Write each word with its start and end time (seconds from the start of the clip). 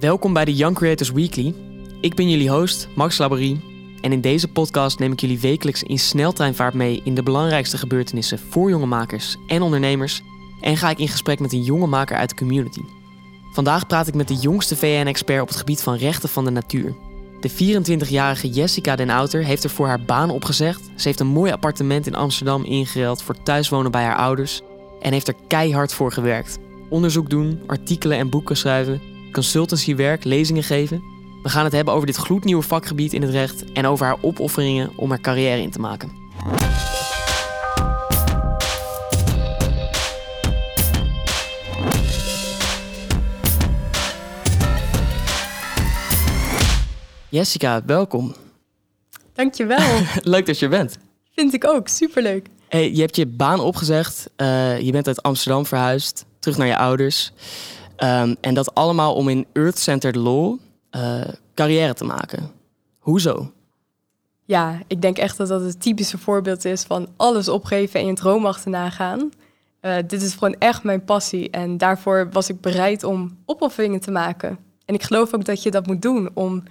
Welkom 0.00 0.32
bij 0.32 0.44
de 0.44 0.54
Young 0.54 0.76
Creators 0.76 1.10
Weekly. 1.10 1.54
Ik 2.00 2.14
ben 2.14 2.30
jullie 2.30 2.50
host, 2.50 2.88
Max 2.94 3.18
Laborie. 3.18 3.60
En 4.00 4.12
in 4.12 4.20
deze 4.20 4.48
podcast 4.48 4.98
neem 4.98 5.12
ik 5.12 5.20
jullie 5.20 5.40
wekelijks 5.40 5.82
in 5.82 5.98
sneltreinvaart 5.98 6.74
mee 6.74 7.00
in 7.04 7.14
de 7.14 7.22
belangrijkste 7.22 7.78
gebeurtenissen 7.78 8.38
voor 8.38 8.70
jonge 8.70 8.86
makers 8.86 9.36
en 9.46 9.62
ondernemers. 9.62 10.22
En 10.60 10.76
ga 10.76 10.90
ik 10.90 10.98
in 10.98 11.08
gesprek 11.08 11.40
met 11.40 11.52
een 11.52 11.62
jonge 11.62 11.86
maker 11.86 12.16
uit 12.16 12.28
de 12.28 12.34
community. 12.34 12.80
Vandaag 13.52 13.86
praat 13.86 14.06
ik 14.06 14.14
met 14.14 14.28
de 14.28 14.34
jongste 14.34 14.76
VN-expert 14.76 15.42
op 15.42 15.48
het 15.48 15.56
gebied 15.56 15.82
van 15.82 15.96
rechten 15.96 16.28
van 16.28 16.44
de 16.44 16.50
natuur. 16.50 16.94
De 17.40 17.50
24-jarige 17.50 18.48
Jessica 18.48 18.96
Den 18.96 19.10
Outer 19.10 19.44
heeft 19.44 19.64
er 19.64 19.70
voor 19.70 19.86
haar 19.86 20.04
baan 20.04 20.30
opgezegd. 20.30 20.90
Ze 20.96 21.08
heeft 21.08 21.20
een 21.20 21.26
mooi 21.26 21.52
appartement 21.52 22.06
in 22.06 22.14
Amsterdam 22.14 22.64
ingeruild 22.64 23.22
voor 23.22 23.42
thuiswonen 23.42 23.90
bij 23.90 24.04
haar 24.04 24.16
ouders. 24.16 24.60
En 25.00 25.12
heeft 25.12 25.28
er 25.28 25.36
keihard 25.46 25.92
voor 25.92 26.12
gewerkt. 26.12 26.58
Onderzoek 26.88 27.30
doen, 27.30 27.60
artikelen 27.66 28.18
en 28.18 28.30
boeken 28.30 28.56
schrijven, 28.56 29.00
consultancywerk, 29.32 30.24
lezingen 30.24 30.62
geven. 30.62 31.02
We 31.42 31.48
gaan 31.48 31.64
het 31.64 31.72
hebben 31.72 31.94
over 31.94 32.06
dit 32.06 32.16
gloednieuwe 32.16 32.62
vakgebied 32.62 33.12
in 33.12 33.22
het 33.22 33.30
recht 33.30 33.72
en 33.72 33.86
over 33.86 34.06
haar 34.06 34.16
opofferingen 34.20 34.90
om 34.96 35.10
haar 35.10 35.20
carrière 35.20 35.62
in 35.62 35.70
te 35.70 35.80
maken. 35.80 36.10
Jessica, 47.28 47.82
welkom. 47.86 48.34
Dankjewel. 49.32 50.00
Leuk 50.22 50.46
dat 50.46 50.58
je 50.58 50.64
er 50.64 50.70
bent. 50.70 50.98
Vind 51.34 51.54
ik 51.54 51.66
ook, 51.66 51.88
superleuk. 51.88 52.46
Hey, 52.68 52.92
je 52.92 53.00
hebt 53.00 53.16
je 53.16 53.26
baan 53.26 53.60
opgezegd, 53.60 54.30
uh, 54.36 54.80
je 54.80 54.92
bent 54.92 55.06
uit 55.06 55.22
Amsterdam 55.22 55.66
verhuisd, 55.66 56.24
terug 56.38 56.56
naar 56.56 56.66
je 56.66 56.76
ouders. 56.76 57.32
Um, 58.02 58.36
en 58.40 58.54
dat 58.54 58.74
allemaal 58.74 59.14
om 59.14 59.28
in 59.28 59.46
Earth-Centered 59.52 60.16
Law 60.16 60.58
uh, 60.96 61.20
carrière 61.54 61.94
te 61.94 62.04
maken. 62.04 62.50
Hoezo? 62.98 63.52
Ja, 64.44 64.78
ik 64.86 65.02
denk 65.02 65.18
echt 65.18 65.36
dat 65.36 65.48
dat 65.48 65.62
het 65.62 65.80
typische 65.80 66.18
voorbeeld 66.18 66.64
is 66.64 66.82
van 66.82 67.08
alles 67.16 67.48
opgeven 67.48 68.00
en 68.00 68.06
je 68.06 68.14
droom 68.14 68.46
achterna 68.46 68.90
gaan. 68.90 69.30
Uh, 69.82 69.96
dit 70.06 70.22
is 70.22 70.32
gewoon 70.32 70.56
echt 70.58 70.82
mijn 70.82 71.04
passie 71.04 71.50
en 71.50 71.78
daarvoor 71.78 72.28
was 72.32 72.48
ik 72.48 72.60
bereid 72.60 73.04
om 73.04 73.38
opofferingen 73.44 74.00
te 74.00 74.10
maken. 74.10 74.58
En 74.84 74.94
ik 74.94 75.02
geloof 75.02 75.34
ook 75.34 75.44
dat 75.44 75.62
je 75.62 75.70
dat 75.70 75.86
moet 75.86 76.02
doen 76.02 76.30
om 76.34 76.62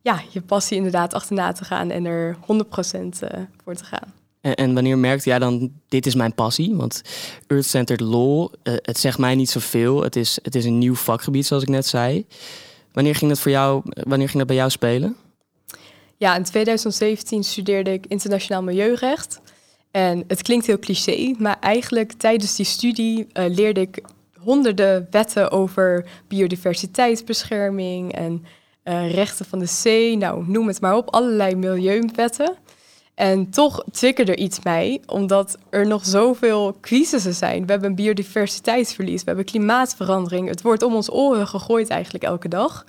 ja, 0.00 0.20
je 0.30 0.40
passie 0.40 0.76
inderdaad 0.76 1.14
achterna 1.14 1.52
te 1.52 1.64
gaan 1.64 1.90
en 1.90 2.04
er 2.04 2.36
100% 2.36 2.38
uh, 2.46 3.30
voor 3.64 3.74
te 3.74 3.84
gaan. 3.84 4.14
En, 4.40 4.54
en, 4.54 4.74
wanneer 4.74 4.98
merkte 4.98 5.28
jij 5.28 5.38
dan, 5.38 5.72
dit 5.88 6.06
is 6.06 6.14
mijn 6.14 6.34
passie? 6.34 6.74
Want 6.74 7.02
Earth-Centered 7.46 8.00
Law, 8.00 8.40
uh, 8.42 8.74
het 8.82 8.98
zegt 8.98 9.18
mij 9.18 9.34
niet 9.34 9.50
zoveel. 9.50 10.02
Het 10.02 10.16
is, 10.16 10.38
het 10.42 10.54
is 10.54 10.64
een 10.64 10.78
nieuw 10.78 10.94
vakgebied, 10.94 11.46
zoals 11.46 11.62
ik 11.62 11.68
net 11.68 11.86
zei. 11.86 12.26
Wanneer 12.92 13.14
ging 13.14 13.30
dat 13.30 13.40
voor 13.40 13.50
jou, 13.50 13.82
wanneer 13.84 14.26
ging 14.26 14.38
dat 14.38 14.46
bij 14.46 14.56
jou 14.56 14.70
spelen? 14.70 15.16
Ja, 16.16 16.36
in 16.36 16.44
2017 16.44 17.44
studeerde 17.44 17.92
ik 17.92 18.06
internationaal 18.06 18.62
milieurecht. 18.62 19.40
En 19.90 20.24
het 20.26 20.42
klinkt 20.42 20.66
heel 20.66 20.78
cliché, 20.78 21.34
maar 21.38 21.56
eigenlijk 21.60 22.12
tijdens 22.12 22.56
die 22.56 22.66
studie 22.66 23.18
uh, 23.18 23.44
leerde 23.48 23.80
ik 23.80 24.02
honderden 24.38 25.06
wetten 25.10 25.50
over 25.50 26.06
biodiversiteitsbescherming 26.28 28.12
en 28.12 28.44
rechten 29.10 29.46
van 29.46 29.58
de 29.58 29.66
zee, 29.66 30.16
nou 30.16 30.44
noem 30.46 30.66
het 30.66 30.80
maar 30.80 30.96
op, 30.96 31.10
allerlei 31.10 31.54
milieuwetten. 31.54 32.56
En 33.18 33.50
toch 33.50 33.84
triggerde 33.92 34.32
er 34.32 34.38
iets 34.38 34.62
mij, 34.62 35.00
omdat 35.06 35.58
er 35.70 35.86
nog 35.86 36.04
zoveel 36.04 36.76
crisissen 36.80 37.34
zijn. 37.34 37.66
We 37.66 37.70
hebben 37.70 37.88
een 37.88 37.94
biodiversiteitsverlies, 37.94 39.20
we 39.20 39.26
hebben 39.26 39.44
klimaatverandering. 39.44 40.48
Het 40.48 40.62
wordt 40.62 40.82
om 40.82 40.94
ons 40.94 41.10
oren 41.10 41.48
gegooid 41.48 41.88
eigenlijk 41.88 42.24
elke 42.24 42.48
dag. 42.48 42.84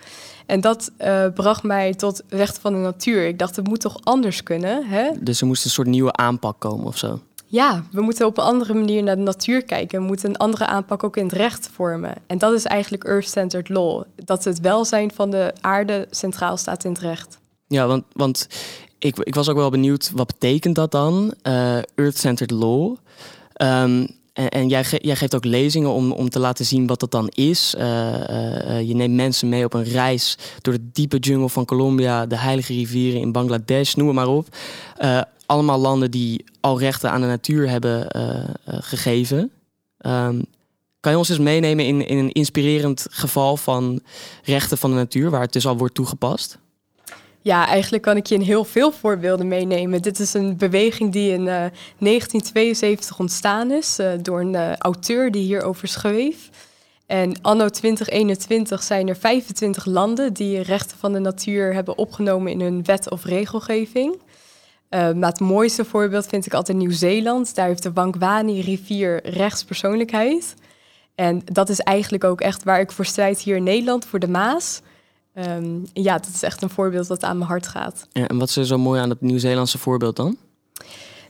En 0.46 0.62
dat 0.62 0.92
uh, 1.00 1.26
bracht 1.34 1.64
mij 1.64 1.94
tot 1.94 2.24
rechten 2.28 2.62
van 2.62 2.74
de 2.74 2.80
natuur. 2.80 3.28
Ik 3.28 3.40
dacht, 3.40 3.56
het 3.56 3.68
moet 3.68 3.80
toch 3.80 3.98
anders 4.04 4.44
kunnen? 4.44 4.88
Hè? 4.88 5.10
Dus 5.20 5.42
er 5.42 5.48
moest 5.48 5.66
een 5.66 5.72
soort 5.72 5.88
nieuwe 5.88 6.14
aanpak 6.14 6.60
komen 6.60 6.86
of 6.86 6.98
zo? 6.98 7.20
Ja, 7.46 7.84
we 7.92 8.02
moeten 8.02 8.26
op 8.26 8.38
een 8.38 8.44
andere 8.44 8.74
manier 8.74 9.04
naar 9.04 9.16
de 9.16 9.22
natuur 9.22 9.64
kijken. 9.64 10.00
We 10.00 10.06
moeten 10.06 10.30
een 10.30 10.38
andere 10.38 10.66
aanpak 10.66 11.04
ook 11.04 11.18
in 11.18 11.24
het 11.24 11.34
recht 11.34 11.70
vormen. 11.74 12.16
En 12.28 12.38
dat 12.38 12.54
is 12.54 12.66
eigenlijk 12.66 13.04
Earth-Centered 13.04 13.70
Law. 13.70 14.04
Dat 14.16 14.44
het 14.44 14.60
welzijn 14.60 15.12
van 15.12 15.30
de 15.30 15.54
aarde 15.62 16.08
centraal 16.12 16.58
staat 16.58 16.84
in 16.84 16.92
het 16.92 17.02
recht. 17.02 17.38
Ja, 17.68 17.88
want, 17.88 18.04
want 18.14 18.48
ik, 19.00 19.18
ik 19.18 19.36
was 19.36 19.50
ook 19.50 19.56
wel 19.56 19.70
benieuwd, 19.70 20.12
wat 20.14 20.28
betekent 20.28 20.76
dat 20.76 20.92
dan? 20.92 21.34
Uh, 21.44 21.78
Earth-Centered 21.96 22.52
Law. 22.52 22.96
Um, 23.62 24.08
en, 24.34 24.68
jij, 24.68 24.84
jij, 25.02 25.16
geeft 25.16 25.36
ook 25.36 25.46
lezingen 25.46 25.90
om, 25.90 26.12
om 26.12 26.30
te 26.30 26.40
laten 26.40 26.66
zien 26.66 26.88
wat 26.88 27.00
dat 27.00 27.12
dan 27.12 27.28
is. 27.28 27.76
Uh, 27.78 27.84
uh, 27.84 28.88
je 28.88 28.96
neemt 28.96 29.16
mensen 29.16 29.50
mee 29.50 29.66
op 29.66 29.74
een 29.74 29.84
reis 29.84 30.38
door 30.62 30.74
de 30.74 30.90
diepe 30.92 31.18
jungle 31.18 31.50
van 31.50 31.66
Colombia, 31.66 32.26
de 32.26 32.38
heilige 32.38 32.74
rivieren 32.74 33.22
in 33.22 33.32
Bangladesh, 33.32 33.94
noem 33.94 34.14
maar 34.14 34.28
op. 34.28 34.48
allemaal 35.46 35.80
landen 35.80 36.12
die 36.12 36.44
al 36.60 36.80
rechten 36.80 37.12
aan 37.12 37.22
de 37.22 37.28
natuur 37.28 37.70
hebben 37.70 38.08
gegeven. 38.66 39.52
Um, 40.06 40.46
kan 41.00 41.12
je 41.12 41.18
ons 41.18 41.30
eens 41.30 41.40
meenemen 41.40 41.86
in, 41.86 42.08
in 42.08 42.18
een 42.18 42.32
inspirerend 42.32 43.08
geval 43.10 43.58
van 43.58 44.02
rechten 44.44 44.78
van 44.78 44.90
de 44.90 44.96
natuur, 44.96 45.30
waar 45.30 45.42
het 45.42 45.54
dus 45.54 45.68
al 45.68 45.78
wordt 45.78 45.96
toegepast? 45.96 46.58
Ja, 47.42 47.68
eigenlijk 47.68 48.04
kan 48.04 48.18
ik 48.18 48.26
je 48.26 48.36
in 48.36 48.42
heel 48.42 48.64
veel 48.64 48.92
voorbeelden 48.92 49.48
meenemen. 49.48 50.02
Dit 50.02 50.20
is 50.20 50.34
een 50.34 50.58
beweging 50.58 51.12
die 51.12 51.32
in 51.32 51.42
uh, 51.42 51.46
1972 51.46 53.20
ontstaan 53.20 53.72
is 53.72 54.00
uh, 54.00 54.12
door 54.22 54.40
een 54.40 54.54
uh, 54.54 54.76
auteur 54.76 55.32
die 55.32 55.44
hierover 55.44 55.88
schreef. 55.88 56.50
En 57.06 57.42
anno 57.42 57.70
2021 57.70 58.84
zijn 58.84 59.08
er 59.08 59.16
25 59.16 59.86
landen 59.86 60.34
die 60.34 60.62
rechten 60.62 60.98
van 60.98 61.14
de 61.14 61.20
natuur 61.20 61.74
hebben 61.74 61.98
opgenomen 61.98 62.52
in 62.52 62.62
hun 62.62 62.84
wet 62.84 63.10
of 63.10 63.24
regelgeving. 63.24 64.22
maar 64.90 65.30
het 65.30 65.40
mooiste 65.40 65.86
voorbeeld 65.86 66.28
vind 66.28 66.46
ik 66.46 66.54
altijd 66.54 66.78
Nieuw-Zeeland. 66.78 67.56
Daar 67.56 67.68
heeft 67.68 67.84
de 67.84 67.94
Wankwane-rivier 67.94 69.30
rechtspersoonlijkheid. 69.30 70.56
En 71.16 71.42
dat 71.46 71.70
is 71.70 71.80
eigenlijk 71.80 72.24
ook 72.24 72.42
echt 72.42 72.64
waar 72.64 72.80
ik 72.80 72.92
voor 72.92 73.06
strijd 73.06 73.40
hier 73.40 73.56
in 73.56 73.64
Nederland, 73.64 74.06
voor 74.06 74.20
de 74.20 74.28
Maas. 74.28 74.82
Um, 75.48 75.86
ja, 75.94 76.14
dat 76.18 76.30
is 76.34 76.44
echt 76.44 76.62
een 76.62 76.70
voorbeeld 76.70 77.08
dat 77.08 77.24
aan 77.24 77.38
mijn 77.38 77.50
hart 77.50 77.68
gaat. 77.68 78.08
Ja, 78.12 78.28
en 78.28 78.38
wat 78.38 78.50
is 78.50 78.56
er 78.56 78.66
zo 78.66 78.78
mooi 78.78 79.02
aan 79.02 79.10
het 79.10 79.22
Nieuw-Zeelandse 79.22 79.78
voorbeeld 79.78 80.16
dan? 80.16 80.38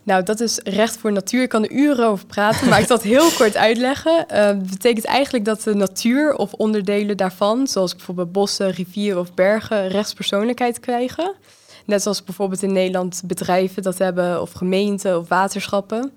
Nou, 0.02 0.22
dat 0.22 0.40
is 0.40 0.58
recht 0.64 0.96
voor 0.96 1.12
natuur. 1.12 1.42
Ik 1.42 1.48
kan 1.48 1.64
er 1.64 1.70
uren 1.70 2.06
over 2.06 2.26
praten, 2.26 2.68
maar 2.68 2.80
ik 2.80 2.86
zal 2.86 2.96
het 2.96 3.06
heel 3.06 3.30
kort 3.38 3.56
uitleggen. 3.56 4.26
Uh, 4.32 4.46
dat 4.46 4.70
betekent 4.70 5.04
eigenlijk 5.04 5.44
dat 5.44 5.62
de 5.62 5.74
natuur 5.74 6.34
of 6.34 6.52
onderdelen 6.52 7.16
daarvan, 7.16 7.66
zoals 7.66 7.96
bijvoorbeeld 7.96 8.32
bossen, 8.32 8.70
rivieren 8.70 9.20
of 9.20 9.34
bergen, 9.34 9.88
rechtspersoonlijkheid 9.88 10.80
krijgen. 10.80 11.34
Net 11.86 12.02
zoals 12.02 12.24
bijvoorbeeld 12.24 12.62
in 12.62 12.72
Nederland 12.72 13.22
bedrijven 13.24 13.82
dat 13.82 13.98
hebben, 13.98 14.40
of 14.40 14.52
gemeenten 14.52 15.18
of 15.18 15.28
waterschappen. 15.28 16.12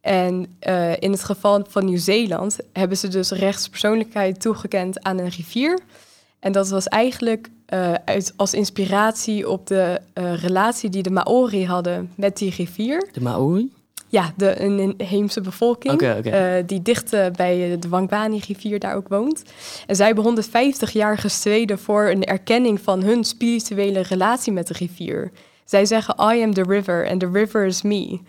En 0.00 0.56
uh, 0.68 0.92
in 0.98 1.10
het 1.10 1.24
geval 1.24 1.66
van 1.68 1.84
Nieuw-Zeeland 1.84 2.58
hebben 2.72 2.96
ze 2.96 3.08
dus 3.08 3.30
rechtspersoonlijkheid 3.30 4.40
toegekend 4.40 5.02
aan 5.02 5.18
een 5.18 5.28
rivier. 5.28 5.80
En 6.44 6.52
dat 6.52 6.68
was 6.68 6.88
eigenlijk 6.88 7.50
uh, 7.74 7.92
uit, 8.04 8.32
als 8.36 8.54
inspiratie 8.54 9.48
op 9.48 9.66
de 9.66 10.00
uh, 10.14 10.34
relatie 10.42 10.90
die 10.90 11.02
de 11.02 11.10
Maori 11.10 11.66
hadden 11.66 12.10
met 12.16 12.36
die 12.36 12.50
rivier. 12.50 13.08
De 13.12 13.20
Maori? 13.20 13.72
Ja, 14.08 14.32
de, 14.36 14.60
een 14.60 14.78
inheemse 14.78 15.40
bevolking 15.40 15.94
okay, 15.94 16.18
okay. 16.18 16.58
Uh, 16.58 16.66
die 16.66 16.82
dicht 16.82 17.10
bij 17.10 17.76
de 17.78 17.88
Wangwani-rivier 17.88 18.78
daar 18.78 18.94
ook 18.94 19.08
woont. 19.08 19.42
En 19.86 19.96
zij 19.96 20.06
hebben 20.06 20.24
150 20.24 20.90
jaar 20.90 21.18
gestreden 21.18 21.78
voor 21.78 22.08
een 22.08 22.24
erkenning 22.24 22.80
van 22.80 23.02
hun 23.02 23.24
spirituele 23.24 24.00
relatie 24.00 24.52
met 24.52 24.66
de 24.66 24.74
rivier. 24.74 25.30
Zij 25.64 25.86
zeggen, 25.86 26.14
I 26.34 26.42
am 26.42 26.54
the 26.54 26.64
river 26.66 27.08
and 27.10 27.20
the 27.20 27.30
river 27.32 27.64
is 27.64 27.82
me. 27.82 28.20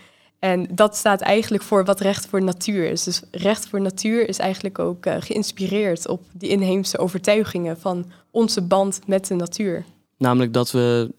En 0.45 0.67
dat 0.71 0.95
staat 0.95 1.21
eigenlijk 1.21 1.63
voor 1.63 1.85
wat 1.85 1.99
recht 1.99 2.25
voor 2.25 2.43
natuur 2.43 2.91
is. 2.91 3.03
Dus 3.03 3.21
recht 3.31 3.67
voor 3.67 3.81
natuur 3.81 4.29
is 4.29 4.37
eigenlijk 4.39 4.79
ook 4.79 5.05
uh, 5.05 5.15
geïnspireerd 5.19 6.07
op 6.07 6.21
die 6.33 6.49
inheemse 6.49 6.97
overtuigingen 6.97 7.79
van 7.79 8.05
onze 8.31 8.61
band 8.61 8.99
met 9.07 9.27
de 9.27 9.35
natuur. 9.35 9.85
Namelijk 10.17 10.53
dat 10.53 10.71
we, 10.71 11.11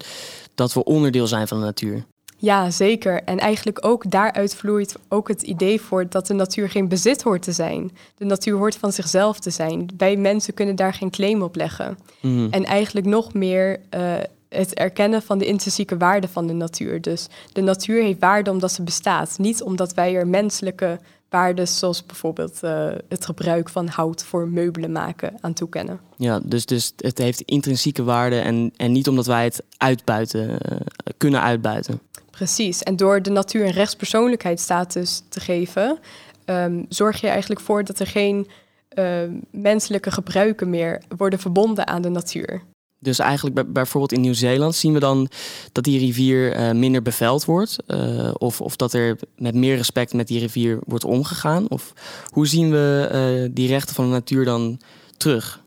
dat 0.55 0.73
we 0.73 0.85
onderdeel 0.85 1.27
zijn 1.27 1.49
van 1.49 1.59
de 1.59 1.65
natuur. 1.65 2.05
Ja, 2.39 2.71
zeker. 2.71 3.23
En 3.23 3.39
eigenlijk 3.39 3.87
ook 3.87 4.11
daaruit 4.11 4.55
vloeit 4.55 4.97
ook 5.09 5.29
het 5.29 5.43
idee 5.43 5.81
voort 5.81 6.13
dat 6.13 6.27
de 6.27 6.35
natuur 6.35 6.71
geen 6.71 6.89
bezit 6.89 7.23
hoort 7.23 7.43
te 7.43 7.53
zijn. 7.53 7.91
De 8.17 8.25
natuur 8.25 8.57
hoort 8.57 8.77
van 8.77 8.93
zichzelf 8.93 9.39
te 9.39 9.51
zijn. 9.51 9.89
Wij 9.97 10.17
mensen 10.17 10.55
kunnen 10.55 10.77
daar 10.77 10.95
geen 10.95 11.11
claim 11.11 11.43
op 11.43 11.57
leggen. 11.57 11.99
Mm. 12.21 12.49
En 12.51 12.65
eigenlijk 12.65 13.07
nog 13.07 13.35
meer 13.35 13.81
uh, 13.95 14.15
het 14.49 14.75
erkennen 14.75 15.23
van 15.23 15.39
de 15.39 15.47
intrinsieke 15.47 15.97
waarde 15.97 16.29
van 16.29 16.47
de 16.47 16.53
natuur. 16.53 17.01
Dus 17.01 17.27
de 17.53 17.61
natuur 17.61 18.03
heeft 18.03 18.21
waarde 18.21 18.51
omdat 18.51 18.73
ze 18.73 18.83
bestaat, 18.83 19.39
niet 19.39 19.63
omdat 19.63 19.95
wij 19.95 20.15
er 20.15 20.27
menselijke 20.27 20.99
waarden, 21.29 21.69
zoals 21.69 22.07
bijvoorbeeld 22.07 22.59
uh, 22.63 22.89
het 23.09 23.25
gebruik 23.25 23.69
van 23.69 23.89
hout 23.89 24.25
voor 24.25 24.49
meubelen 24.49 24.93
maken, 24.93 25.35
aan 25.41 25.53
toekennen. 25.53 26.01
Ja, 26.17 26.41
dus, 26.45 26.67
dus 26.67 26.93
het 26.97 27.19
heeft 27.19 27.41
intrinsieke 27.41 28.03
waarde 28.03 28.39
en, 28.41 28.73
en 28.77 28.93
niet 28.93 29.09
omdat 29.09 29.27
wij 29.27 29.45
het 29.45 29.63
uitbuiten, 29.77 30.51
uh, 30.51 30.79
kunnen 31.17 31.43
uitbuiten. 31.43 32.01
Precies, 32.31 32.83
en 32.83 32.97
door 32.97 33.23
de 33.23 33.31
natuur 33.31 33.65
een 33.65 33.71
rechtspersoonlijkheidsstatus 33.71 35.23
te 35.29 35.41
geven, 35.41 35.99
um, 36.45 36.87
zorg 36.89 37.21
je 37.21 37.29
eigenlijk 37.29 37.61
voor 37.61 37.85
dat 37.85 37.99
er 37.99 38.07
geen 38.07 38.49
eh, 38.89 39.23
menselijke 39.51 40.11
gebruiken 40.11 40.71
meer 40.71 41.03
worden 41.17 41.39
verbonden 41.39 41.87
aan 41.87 42.03
de 42.03 42.09
natuur. 42.09 42.63
Dus 43.07 43.19
eigenlijk 43.19 43.55
bij- 43.55 43.67
bijvoorbeeld 43.67 44.13
in 44.13 44.21
Nieuw-Zeeland 44.21 44.75
zien 44.75 44.93
we 44.93 44.99
dan 44.99 45.29
dat 45.73 45.85
die 45.85 45.99
rivier 45.99 46.53
eh, 46.53 46.71
minder 46.71 47.03
beveld 47.03 47.45
wordt. 47.45 47.77
eh, 47.87 48.31
of, 48.39 48.61
of 48.61 48.77
dat 48.77 48.93
er 48.93 49.17
met 49.37 49.55
meer 49.55 49.77
respect 49.77 50.13
met 50.13 50.29
die 50.29 50.39
rivier 50.41 50.79
wordt 50.87 51.05
omgegaan. 51.05 51.69
Of 51.69 51.93
hoe 52.31 52.47
zien 52.47 52.71
we 52.71 53.09
eh, 53.11 53.51
die 53.55 53.69
rechten 53.69 53.95
van 53.95 54.05
de 54.05 54.11
natuur 54.11 54.45
dan 54.45 54.81
terug? 55.17 55.61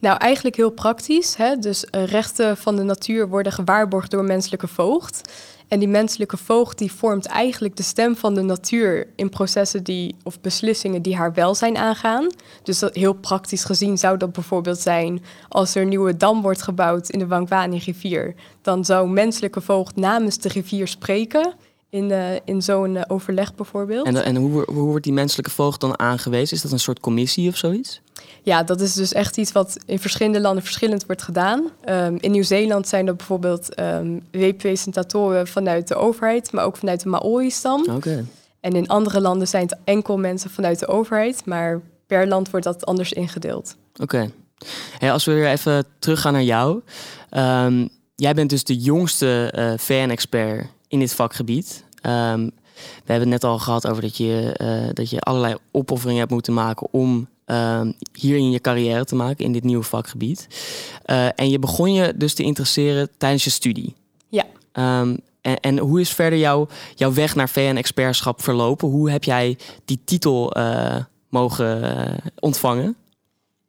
Nou, 0.00 0.16
eigenlijk 0.18 0.56
heel 0.56 0.70
praktisch. 0.70 1.36
Hè? 1.36 1.56
Dus 1.56 1.84
rechten 1.90 2.56
van 2.56 2.76
de 2.76 2.82
natuur 2.82 3.28
worden 3.28 3.52
gewaarborgd 3.52 4.10
door 4.10 4.24
menselijke 4.24 4.68
voogd. 4.68 5.20
En 5.68 5.78
die 5.78 5.88
menselijke 5.88 6.36
voogd 6.36 6.78
die 6.78 6.92
vormt 6.92 7.26
eigenlijk 7.26 7.76
de 7.76 7.82
stem 7.82 8.16
van 8.16 8.34
de 8.34 8.42
natuur 8.42 9.06
in 9.16 9.28
processen 9.28 9.84
die, 9.84 10.16
of 10.22 10.40
beslissingen 10.40 11.02
die 11.02 11.16
haar 11.16 11.32
welzijn 11.32 11.76
aangaan. 11.76 12.26
Dus 12.62 12.78
dat, 12.78 12.94
heel 12.94 13.12
praktisch 13.12 13.64
gezien 13.64 13.98
zou 13.98 14.16
dat 14.16 14.32
bijvoorbeeld 14.32 14.78
zijn 14.78 15.22
als 15.48 15.74
er 15.74 15.82
een 15.82 15.88
nieuwe 15.88 16.16
dam 16.16 16.42
wordt 16.42 16.62
gebouwd 16.62 17.08
in 17.08 17.18
de 17.18 17.26
Wangwani-rivier. 17.26 18.34
Dan 18.62 18.84
zou 18.84 19.08
menselijke 19.08 19.60
voogd 19.60 19.96
namens 19.96 20.38
de 20.38 20.48
rivier 20.48 20.88
spreken 20.88 21.54
in, 21.90 22.10
eh, 22.10 22.34
in 22.44 22.62
zo'n 22.62 22.96
eh, 22.96 23.02
overleg 23.06 23.54
bijvoorbeeld. 23.54 24.06
En, 24.06 24.24
en 24.24 24.36
hoe, 24.36 24.64
hoe 24.66 24.86
wordt 24.86 25.04
die 25.04 25.12
menselijke 25.12 25.50
voogd 25.50 25.80
dan 25.80 25.98
aangewezen? 25.98 26.56
Is 26.56 26.62
dat 26.62 26.72
een 26.72 26.78
soort 26.78 27.00
commissie 27.00 27.48
of 27.48 27.56
zoiets? 27.56 28.00
Ja, 28.42 28.62
dat 28.62 28.80
is 28.80 28.94
dus 28.94 29.12
echt 29.12 29.36
iets 29.36 29.52
wat 29.52 29.76
in 29.86 29.98
verschillende 29.98 30.40
landen 30.40 30.62
verschillend 30.62 31.06
wordt 31.06 31.22
gedaan. 31.22 31.70
Ehm, 31.84 32.16
in 32.20 32.30
Nieuw-Zeeland 32.30 32.88
zijn 32.88 33.06
er 33.06 33.16
bijvoorbeeld 33.16 33.74
ehm 33.74 34.18
representatoren 34.30 35.46
vanuit 35.46 35.88
de 35.88 35.94
overheid, 35.94 36.52
maar 36.52 36.64
ook 36.64 36.76
vanuit 36.76 37.02
de 37.02 37.08
Maori-stam. 37.08 37.86
Oké. 37.90 38.24
En 38.60 38.72
in 38.72 38.88
andere 38.88 39.20
landen 39.20 39.48
zijn 39.48 39.62
het 39.62 39.78
enkel 39.84 40.18
mensen 40.18 40.50
vanuit 40.50 40.78
de 40.78 40.86
overheid, 40.86 41.44
maar 41.44 41.80
per 42.06 42.28
land 42.28 42.50
wordt 42.50 42.66
dat 42.66 42.86
anders 42.86 43.12
ingedeeld. 43.12 43.76
Oké. 44.00 44.30
Hey, 44.98 45.12
als 45.12 45.24
we 45.24 45.32
weer 45.32 45.48
even 45.48 45.84
teruggaan 45.98 46.32
naar 46.32 46.42
jou. 46.42 46.80
Ehm, 47.30 47.86
jij 48.14 48.34
bent 48.34 48.50
dus 48.50 48.64
de 48.64 48.76
jongste 48.76 49.50
eh 49.54 49.72
VN-expert 49.76 50.66
in 50.88 50.98
dit 50.98 51.14
vakgebied. 51.14 51.84
Ehm, 52.00 52.48
we 52.76 53.12
hebben 53.12 53.32
het 53.32 53.42
net 53.42 53.50
al 53.50 53.58
gehad 53.58 53.86
over 53.86 54.02
dat 54.02 54.16
je, 54.16 54.52
eh, 54.56 54.94
dat 54.94 55.10
je 55.10 55.20
allerlei 55.20 55.54
opofferingen 55.70 56.20
hebt 56.20 56.32
moeten 56.32 56.54
maken 56.54 56.88
om 56.90 57.28
ehm, 57.44 57.92
hierin 58.12 58.50
je 58.50 58.60
carrière 58.60 59.04
te 59.04 59.14
maken 59.14 59.44
in 59.44 59.52
dit 59.52 59.64
nieuwe 59.64 59.84
vakgebied. 59.84 60.46
Eh, 61.02 61.26
en 61.34 61.50
je 61.50 61.58
begon 61.58 61.92
je 61.92 62.12
dus 62.16 62.34
te 62.34 62.42
interesseren 62.42 63.08
tijdens 63.18 63.44
je 63.44 63.50
studie. 63.50 63.94
Ja. 64.28 64.44
Ehm, 64.72 65.16
en, 65.40 65.60
en 65.60 65.78
hoe 65.78 66.00
is 66.00 66.10
verder 66.10 66.38
jouw, 66.38 66.68
jouw 66.94 67.12
weg 67.12 67.34
naar 67.34 67.48
VN-expertschap 67.48 68.42
verlopen? 68.42 68.88
Hoe 68.88 69.10
heb 69.10 69.24
jij 69.24 69.58
die 69.84 70.00
titel 70.04 70.52
eh, 70.52 70.96
mogen 71.28 72.02
ontvangen? 72.40 72.96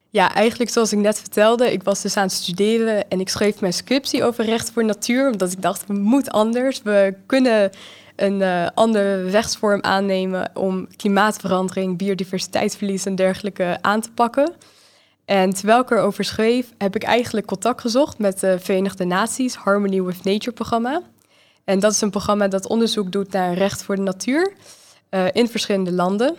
Ja, 0.09 0.33
eigenlijk 0.33 0.71
zoals 0.71 0.91
ik 0.91 0.99
net 0.99 1.19
vertelde, 1.19 1.71
ik 1.71 1.83
was 1.83 2.01
dus 2.01 2.17
aan 2.17 2.23
het 2.23 2.31
studeren 2.31 3.09
en 3.09 3.19
ik 3.19 3.29
schreef 3.29 3.61
mijn 3.61 3.73
scriptie 3.73 4.23
over 4.23 4.45
recht 4.45 4.71
voor 4.71 4.85
natuur, 4.85 5.31
omdat 5.31 5.51
ik 5.51 5.61
dacht, 5.61 5.87
we 5.87 5.93
moeten 5.93 6.31
anders. 6.31 6.81
We 6.81 7.15
kunnen 7.25 7.71
een 8.15 8.41
eh, 8.41 8.67
andere 8.73 9.29
rechtsvorm 9.29 9.83
aannemen 9.83 10.51
om 10.53 10.87
klimaatverandering, 10.95 11.97
biodiversiteitsverlies 11.97 13.05
en 13.05 13.15
dergelijke 13.15 13.77
aan 13.81 14.01
te 14.01 14.11
pakken. 14.11 14.53
En 15.25 15.53
terwijl 15.53 15.81
ik 15.81 15.91
erover 15.91 16.23
schreef, 16.23 16.73
heb 16.77 16.95
ik 16.95 17.03
eigenlijk 17.03 17.47
contact 17.47 17.81
gezocht 17.81 18.17
met 18.17 18.39
de 18.39 18.59
Verenigde 18.59 19.05
Naties 19.05 19.55
Harmony 19.55 20.03
with 20.03 20.23
Nature 20.23 20.51
programma. 20.51 21.01
En 21.63 21.79
dat 21.79 21.91
is 21.91 22.01
een 22.01 22.09
programma 22.09 22.47
dat 22.47 22.67
onderzoek 22.67 23.11
doet 23.11 23.31
naar 23.31 23.53
recht 23.53 23.83
voor 23.83 23.95
de 23.95 24.01
natuur 24.01 24.53
eh, 25.09 25.25
in 25.31 25.47
verschillende 25.49 25.91
landen. 25.91 26.35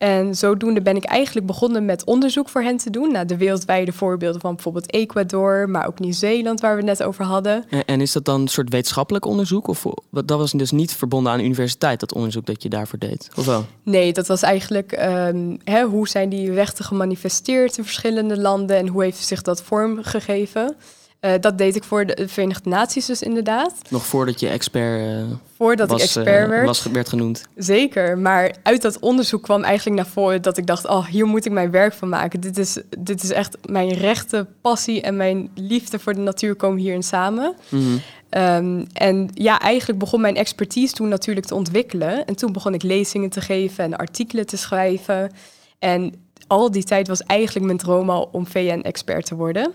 En 0.00 0.34
zodoende 0.34 0.82
ben 0.82 0.96
ik 0.96 1.04
eigenlijk 1.04 1.46
begonnen 1.46 1.84
met 1.84 2.04
onderzoek 2.04 2.48
voor 2.48 2.62
hen 2.62 2.76
te 2.76 2.90
doen. 2.90 3.12
naar 3.12 3.26
de 3.26 3.36
wereldwijde 3.36 3.92
voorbeelden 3.92 4.40
van 4.40 4.54
bijvoorbeeld 4.54 4.92
Ecuador, 4.92 5.68
maar 5.68 5.86
ook 5.86 5.98
Nieuw-Zeeland, 5.98 6.60
waar 6.60 6.70
we 6.70 6.76
het 6.76 6.98
net 6.98 7.02
over 7.02 7.24
hadden. 7.24 7.64
En, 7.86 8.00
is 8.00 8.12
dat 8.12 8.24
dan 8.24 8.40
een 8.40 8.48
soort 8.48 8.70
wetenschappelijk 8.70 9.24
onderzoek? 9.24 9.68
Of 9.68 9.86
dat 10.10 10.38
was 10.38 10.52
dus 10.52 10.70
niet 10.70 10.92
verbonden 10.92 11.32
aan 11.32 11.38
de 11.38 11.44
universiteit, 11.44 12.00
dat 12.00 12.14
onderzoek 12.14 12.46
dat 12.46 12.62
je 12.62 12.68
daarvoor 12.68 12.98
deed? 12.98 13.30
Of 13.36 13.46
wel? 13.46 13.64
Nee, 13.82 14.12
dat 14.12 14.26
was 14.26 14.42
eigenlijk 14.42 14.92
ehm, 14.92 15.56
hè, 15.64 15.84
hoe 15.84 16.08
zijn 16.08 16.28
die 16.28 16.52
rechten 16.52 16.84
gemanifesteerd 16.84 17.78
in 17.78 17.84
verschillende 17.84 18.40
landen 18.40 18.76
en 18.76 18.86
hoe 18.86 19.02
heeft 19.02 19.24
zich 19.24 19.42
dat 19.42 19.62
vormgegeven. 19.62 20.76
Eh, 21.20 21.32
dat 21.40 21.58
deed 21.58 21.76
ik 21.76 21.84
voor 21.84 22.06
de 22.06 22.28
Verenigde 22.28 22.68
Naties 22.68 23.06
dus 23.06 23.22
inderdaad. 23.22 23.74
Nog 23.88 24.06
voordat 24.06 24.40
je 24.40 24.48
expert 24.48 25.00
eh, 25.00 25.36
Voordat 25.56 25.88
was, 25.88 25.98
ik 25.98 26.04
expert 26.04 26.42
eh, 26.42 26.48
werd. 26.48 26.66
was, 26.66 26.82
werd 26.82 27.08
genoemd. 27.08 27.48
Zeker, 27.56 28.18
maar 28.18 28.54
uit 28.62 28.82
dat 28.82 28.98
onderzoek 28.98 29.42
kwam 29.42 29.62
eigenlijk 29.62 29.96
naar 29.96 30.12
voren 30.12 30.42
dat 30.42 30.56
ik 30.56 30.66
dacht, 30.66 30.86
oh, 30.86 31.06
hier 31.06 31.26
moet 31.26 31.44
ik 31.44 31.52
mijn 31.52 31.70
werk 31.70 31.92
van 31.92 32.08
maken. 32.08 32.40
Dit 32.40 32.58
is, 32.58 32.78
dit 32.98 33.22
is 33.22 33.30
echt 33.30 33.56
mijn 33.64 33.92
rechte 33.92 34.46
passie 34.60 35.00
en 35.00 35.16
mijn 35.16 35.50
liefde 35.54 35.98
voor 35.98 36.14
de 36.14 36.20
natuur 36.20 36.54
komen 36.54 36.78
hierin 36.78 37.02
samen. 37.02 37.54
Mhm. 37.68 37.96
Ehm, 38.28 38.84
en 38.92 39.30
ja, 39.34 39.60
eigenlijk 39.60 39.98
begon 39.98 40.20
mijn 40.20 40.36
expertise 40.36 40.94
toen 40.94 41.08
natuurlijk 41.08 41.46
te 41.46 41.54
ontwikkelen. 41.54 42.24
En 42.24 42.36
toen 42.36 42.52
begon 42.52 42.74
ik 42.74 42.82
lezingen 42.82 43.30
te 43.30 43.40
geven 43.40 43.84
en 43.84 43.96
artikelen 43.96 44.46
te 44.46 44.56
schrijven. 44.56 45.32
En 45.78 46.14
al 46.46 46.70
die 46.70 46.84
tijd 46.84 47.08
was 47.08 47.22
eigenlijk 47.22 47.66
mijn 47.66 47.78
droom 47.78 48.10
al 48.10 48.28
om 48.32 48.46
VN-expert 48.46 49.26
te 49.26 49.34
worden. 49.34 49.72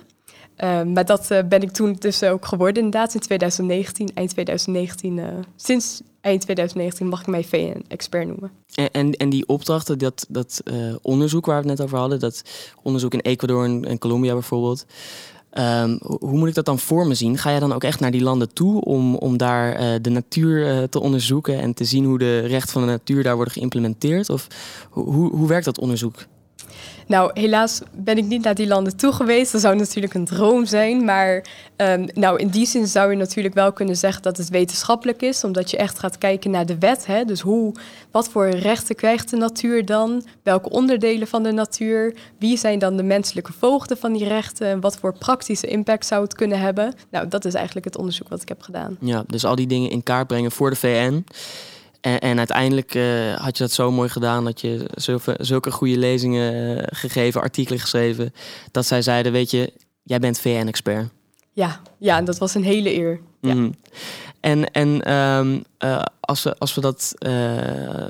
Ehm, 0.56 0.92
maar 0.92 1.06
dat 1.06 1.32
eh, 1.32 1.44
ben 1.50 1.62
ik 1.62 1.72
toen 1.72 1.96
dus 2.00 2.24
ook 2.24 2.46
geworden 2.46 2.84
inderdaad 2.84 3.14
in 3.14 3.20
2019, 3.20 4.10
eind 4.14 4.30
2019. 4.30 5.20
eh, 5.20 5.26
sinds 5.56 6.02
eind 6.22 6.42
2019 6.42 7.08
mag 7.08 7.20
ik 7.20 7.28
mij 7.28 7.44
VN-expert 7.44 8.28
noemen. 8.28 8.52
En, 8.92 9.12
en, 9.12 9.30
die 9.30 9.48
opdrachten, 9.48 9.98
dat, 9.98 10.26
dat 10.30 10.62
eh, 10.64 10.96
onderzoek 11.02 11.46
waar 11.46 11.62
we 11.62 11.70
het 11.70 11.78
net 11.78 11.88
over 11.88 11.98
hadden, 11.98 12.20
dat 12.20 12.42
onderzoek 12.84 13.14
in 13.14 13.20
Ecuador 13.20 13.66
en, 13.66 13.98
Colombia 13.98 14.34
bijvoorbeeld. 14.34 14.86
ehm, 15.50 15.98
hoe 16.02 16.38
moet 16.38 16.48
ik 16.48 16.54
dat 16.54 16.66
dan 16.66 16.80
voor 16.80 17.08
me 17.08 17.14
zien? 17.14 17.38
Ga 17.38 17.50
je 17.50 17.60
dan 17.60 17.74
ook 17.74 17.84
echt 17.84 18.00
naar 18.00 18.12
die 18.12 18.24
landen 18.24 18.54
toe 18.54 18.82
om, 18.82 19.16
om 19.16 19.38
daar 19.38 20.02
de 20.02 20.10
natuur 20.10 20.90
te 20.90 21.00
onderzoeken 21.00 21.60
en 21.60 21.74
te 21.74 21.86
zien 21.86 22.06
hoe 22.06 22.18
de 22.18 22.40
rechten 22.40 22.72
van 22.72 22.82
de 22.82 22.88
natuur 22.88 23.24
daar 23.24 23.36
worden 23.36 23.54
geïmplementeerd? 23.54 24.30
Of 24.30 24.48
hoe, 24.90 25.36
hoe 25.36 25.48
werkt 25.48 25.66
dat 25.66 25.80
onderzoek? 25.80 26.26
Nou, 27.08 27.32
helaas 27.34 27.82
ben 27.92 28.18
ik 28.18 28.26
niet 28.26 28.44
naar 28.44 28.56
die 28.56 28.68
landen 28.68 28.98
toe 28.98 29.12
geweest. 29.12 29.52
Dat 29.52 29.62
zou 29.62 29.76
natuurlijk 29.76 30.14
een 30.14 30.26
droom 30.26 30.66
zijn. 30.66 31.06
Maar 31.06 31.46
ehm, 31.76 32.08
nou, 32.14 32.40
in 32.40 32.48
die 32.48 32.66
zin 32.66 32.88
zou 32.88 33.12
je 33.12 33.18
natuurlijk 33.18 33.56
wel 33.56 33.74
kunnen 33.74 33.98
zeggen 33.98 34.22
dat 34.22 34.38
het 34.38 34.50
wetenschappelijk 34.50 35.22
is. 35.22 35.44
Omdat 35.44 35.72
je 35.72 35.78
echt 35.78 36.00
gaat 36.00 36.18
kijken 36.18 36.52
naar 36.52 36.66
de 36.66 36.78
wet. 36.78 37.06
Hè? 37.06 37.26
Dus 37.26 37.42
hoe, 37.42 37.74
wat 38.12 38.30
voor 38.30 38.50
rechten 38.50 38.96
krijgt 38.96 39.30
de 39.30 39.38
natuur 39.38 39.86
dan? 39.86 40.26
Welke 40.44 40.70
onderdelen 40.70 41.28
van 41.28 41.44
de 41.44 41.52
natuur? 41.52 42.16
Wie 42.40 42.58
zijn 42.58 42.80
dan 42.80 42.98
de 42.98 43.04
menselijke 43.04 43.54
voogden 43.54 43.98
van 43.98 44.14
die 44.14 44.28
rechten? 44.28 44.68
En 44.68 44.80
wat 44.80 44.98
voor 44.98 45.18
praktische 45.18 45.68
impact 45.68 46.06
zou 46.06 46.24
het 46.24 46.36
kunnen 46.36 46.60
hebben? 46.60 46.94
Nou, 47.10 47.28
dat 47.28 47.46
is 47.46 47.54
eigenlijk 47.54 47.86
het 47.86 47.98
onderzoek 47.98 48.30
wat 48.30 48.42
ik 48.42 48.48
heb 48.48 48.62
gedaan. 48.62 48.98
Ja, 49.00 49.24
dus 49.28 49.46
al 49.46 49.56
die 49.56 49.68
dingen 49.68 49.90
in 49.90 50.04
kaart 50.04 50.28
brengen 50.28 50.52
voor 50.52 50.70
de 50.70 50.76
VN. 50.76 51.26
En, 52.06 52.20
en 52.20 52.38
uiteindelijk 52.38 52.96
eh, 52.96 53.34
had 53.34 53.58
je 53.58 53.64
dat 53.64 53.72
zo 53.72 53.92
mooi 53.92 54.10
gedaan 54.10 54.46
dat 54.46 54.62
je 54.62 54.86
zulke, 54.96 55.36
zulke 55.40 55.72
goede 55.72 55.98
lezingen 55.98 56.78
eh, 56.78 56.84
gegeven, 56.90 57.42
artikelen 57.42 57.80
geschreven, 57.80 58.34
dat 58.72 58.86
zij 58.86 59.02
zeiden, 59.02 59.32
weet 59.32 59.52
je, 59.52 59.74
jij 60.04 60.20
bent 60.20 60.40
VN-expert. 60.40 61.10
Ja, 61.52 61.82
ja, 61.98 62.18
en 62.18 62.26
dat 62.26 62.38
was 62.38 62.56
een 62.56 62.64
hele 62.64 62.94
eer. 62.94 63.20
Ja. 63.42 63.54
Mhm. 63.54 63.72
En, 64.40 64.72
en 64.72 65.02
ehm, 65.02 65.60
eh, 65.78 66.04
als, 66.20 66.44
we, 66.44 66.58
als 66.58 66.76
we 66.76 66.82
dat 66.82 67.14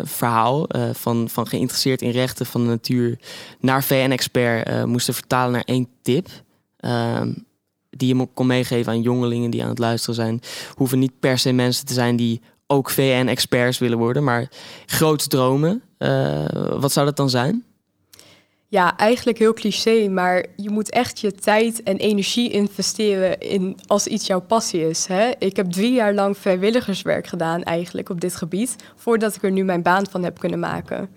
verhaal 0.03 0.67
van, 0.93 1.29
van 1.29 1.47
geïnteresseerd 1.47 2.01
in 2.01 2.09
rechten 2.09 2.45
van 2.45 2.61
de 2.61 2.67
natuur 2.67 3.19
naar 3.59 3.83
VN-expert 3.83 4.85
moesten 4.85 5.13
vertalen 5.13 5.51
naar 5.51 5.63
één 5.65 5.87
tip. 6.01 6.27
ehm, 6.77 7.31
die 7.89 8.15
je 8.15 8.27
kon 8.33 8.47
meegeven 8.47 8.91
aan 8.91 9.01
jongelingen 9.01 9.49
die 9.51 9.63
aan 9.63 9.69
het 9.69 9.79
luisteren 9.79 10.15
zijn. 10.15 10.41
Hoeven 10.73 10.99
niet 10.99 11.19
per 11.19 11.37
se 11.37 11.51
mensen 11.51 11.85
te 11.85 11.93
zijn 11.93 12.15
die 12.15 12.41
ook 12.67 12.89
VN-experts 12.89 13.77
willen 13.77 13.98
worden, 13.98 14.24
maar 14.24 14.50
groots 14.86 15.27
dromen. 15.27 15.81
Eh, 15.98 16.45
wat 16.79 16.91
zou 16.91 17.05
dat 17.05 17.17
dan 17.17 17.29
zijn? 17.29 17.63
Ja, 18.67 18.98
eigenlijk 18.98 19.38
heel 19.38 19.53
cliché, 19.53 20.07
maar 20.07 20.45
je 20.55 20.69
moet 20.69 20.89
echt 20.89 21.19
je 21.19 21.31
tijd 21.31 21.84
en 21.84 21.98
energie 21.98 22.50
investeren 22.50 23.39
in 23.39 23.77
als 23.88 24.07
iets 24.07 24.27
jouw 24.27 24.41
passie 24.41 24.89
is. 24.89 25.05
Hè? 25.05 25.31
Ik 25.39 25.55
heb 25.55 25.72
drie 25.72 25.93
jaar 25.93 26.13
lang 26.13 26.38
vrijwilligerswerk 26.38 27.27
gedaan 27.27 27.63
eigenlijk 27.63 28.10
op 28.10 28.22
dit 28.22 28.36
gebied, 28.36 28.75
voordat 28.95 29.36
ik 29.36 29.43
er 29.43 29.51
nu 29.51 29.63
mijn 29.63 29.81
baan 29.81 30.07
van 30.10 30.24
heb 30.24 30.39
kunnen 30.39 30.60
maken. 30.60 31.10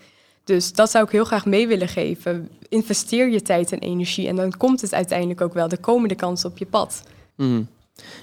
Dus 0.44 0.72
dat 0.72 0.90
zou 0.90 1.04
ik 1.04 1.10
heel 1.10 1.24
graag 1.24 1.46
mee 1.46 1.66
willen 1.66 1.88
geven. 1.88 2.48
Investeer 2.68 3.28
je 3.28 3.42
tijd 3.42 3.72
en 3.72 3.78
energie 3.78 4.28
en 4.28 4.36
dan 4.36 4.56
komt 4.56 4.80
het 4.80 4.94
uiteindelijk 4.94 5.40
ook 5.40 5.54
wel 5.54 5.68
de 5.68 5.78
komende 5.78 6.14
kansen 6.14 6.50
op 6.50 6.58
je 6.58 6.66
pad. 6.66 7.02
Mhm. 7.36 7.62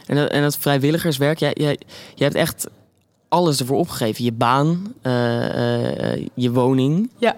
En, 0.05 0.15
dat, 0.15 0.29
en 0.29 0.41
dat 0.41 0.57
vrijwilligerswerk, 0.57 1.39
jij, 1.39 1.51
jij, 1.53 1.79
jij 2.15 2.27
hebt 2.27 2.35
echt 2.35 2.67
alles 3.27 3.59
ervoor 3.59 3.77
opgegeven. 3.77 4.23
Je 4.23 4.31
baan, 4.31 4.93
eh, 5.01 5.45
eh, 5.45 6.13
eh, 6.13 6.27
je 6.33 6.51
woning. 6.51 7.09
Ja. 7.17 7.35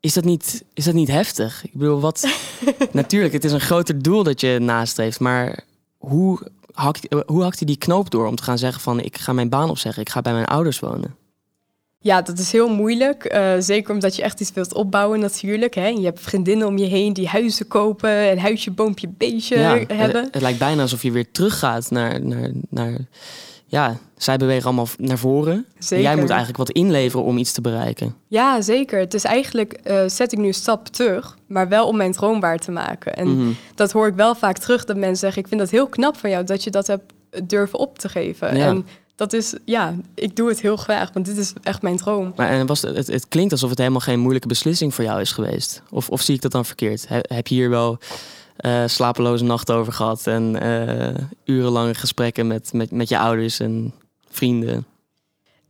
Is 0.00 0.14
dat, 0.14 0.24
niet, 0.24 0.64
is 0.74 0.84
dat 0.84 0.94
niet 0.94 1.08
heftig? 1.08 1.64
Ik 1.64 1.74
bedoel, 1.74 2.00
wat... 2.00 2.28
Natuurlijk, 2.92 3.32
het 3.32 3.44
is 3.44 3.52
een 3.52 3.60
groter 3.60 4.02
doel 4.02 4.22
dat 4.22 4.40
je 4.40 4.58
nastreeft. 4.60 5.20
Maar 5.20 5.64
hoe 5.98 6.40
hakt, 6.72 7.14
hoe 7.26 7.42
hakt 7.42 7.58
hij 7.58 7.66
die 7.66 7.76
knoop 7.76 8.10
door 8.10 8.26
om 8.26 8.36
te 8.36 8.42
gaan 8.42 8.58
zeggen 8.58 8.82
van... 8.82 9.00
ik 9.00 9.18
ga 9.18 9.32
mijn 9.32 9.48
baan 9.48 9.70
opzeggen, 9.70 10.02
ik 10.02 10.08
ga 10.08 10.22
bij 10.22 10.32
mijn 10.32 10.46
ouders 10.46 10.80
wonen? 10.80 11.18
Ja, 12.02 12.22
dat 12.22 12.38
is 12.38 12.52
heel 12.52 12.68
moeilijk. 12.68 13.32
Uh, 13.34 13.52
zeker 13.58 13.94
omdat 13.94 14.16
je 14.16 14.22
echt 14.22 14.40
iets 14.40 14.52
wilt 14.52 14.74
opbouwen 14.74 15.20
natuurlijk. 15.20 15.74
Hè. 15.74 15.86
Je 15.86 16.04
hebt 16.04 16.20
vriendinnen 16.20 16.66
om 16.66 16.78
je 16.78 16.86
heen 16.86 17.12
die 17.12 17.28
huizen 17.28 17.68
kopen 17.68 18.10
en 18.10 18.38
huisje, 18.38 18.70
boompje, 18.70 19.08
beestje 19.08 19.56
hebben. 19.56 20.22
Het, 20.24 20.34
het, 20.34 20.42
lijkt 20.42 20.58
bijna 20.58 20.82
alsof 20.82 21.02
je 21.02 21.10
weer 21.10 21.30
teruggaat 21.30 21.90
naar, 21.90 22.20
naar, 22.20 22.50
naar... 22.68 22.96
Ja, 23.66 23.98
zij 24.22 24.36
bewegen 24.36 24.64
allemaal 24.64 24.88
naar 24.96 25.18
voren. 25.18 25.66
Zeker. 25.78 26.04
Jij 26.04 26.16
moet 26.16 26.28
eigenlijk 26.28 26.58
wat 26.58 26.70
inleveren 26.70 27.26
om 27.26 27.36
iets 27.36 27.52
te 27.52 27.60
bereiken. 27.60 28.14
Ja, 28.28 28.60
zeker. 28.60 28.98
Het 28.98 29.14
is 29.14 29.24
eigenlijk, 29.24 29.80
uh, 29.84 30.02
zet 30.06 30.32
ik 30.32 30.38
nu 30.38 30.46
een 30.46 30.54
stap 30.54 30.88
terug, 30.88 31.36
maar 31.46 31.68
wel 31.68 31.86
om 31.86 31.96
mijn 31.96 32.12
droom 32.12 32.40
waar 32.40 32.58
te 32.58 32.70
maken. 32.70 33.16
En 33.16 33.36
mhm. 33.36 33.50
dat 33.74 33.92
hoor 33.92 34.06
ik 34.06 34.14
wel 34.14 34.34
vaak 34.34 34.58
terug, 34.58 34.84
dat 34.84 34.96
mensen 34.96 35.16
zeggen... 35.16 35.42
ik 35.42 35.48
vind 35.48 35.60
dat 35.60 35.70
heel 35.70 35.86
knap 35.86 36.16
van 36.16 36.30
jou 36.30 36.44
dat 36.44 36.64
je 36.64 36.70
dat 36.70 36.86
hebt 36.86 37.12
durven 37.44 37.78
op 37.78 37.98
te 37.98 38.08
geven. 38.08 38.56
Ja. 38.56 38.66
En 38.66 38.86
dat 39.16 39.32
is, 39.32 39.54
ja, 39.64 39.94
ik 40.14 40.36
doe 40.36 40.48
het 40.48 40.60
heel 40.60 40.76
graag, 40.76 41.10
want 41.12 41.26
dit 41.26 41.36
is 41.36 41.52
echt 41.62 41.82
mijn 41.82 41.96
droom. 41.96 42.32
Maar 42.36 42.48
en 42.48 42.66
was 42.66 42.82
het, 42.82 43.06
het 43.06 43.28
klinkt 43.28 43.52
alsof 43.52 43.70
het 43.70 43.78
helemaal 43.78 44.00
geen 44.00 44.20
moeilijke 44.20 44.48
beslissing 44.48 44.94
voor 44.94 45.04
jou 45.04 45.20
is 45.20 45.32
geweest. 45.32 45.82
Of, 45.90 46.08
of 46.08 46.20
zie 46.20 46.34
ik 46.34 46.42
dat 46.42 46.52
dan 46.52 46.64
verkeerd? 46.64 47.06
heb 47.08 47.46
je 47.46 47.54
hier 47.54 47.70
wel 47.70 47.98
uh, 48.60 48.82
slapeloze 48.86 49.44
nachten 49.44 49.74
over 49.74 49.92
gehad 49.92 50.26
en 50.26 50.64
uh, 50.64 51.24
urenlange 51.44 51.94
gesprekken 51.94 52.46
met, 52.46 52.72
met, 52.72 52.90
met 52.90 53.08
je 53.08 53.18
ouders 53.18 53.60
en 53.60 53.92
vrienden? 54.30 54.86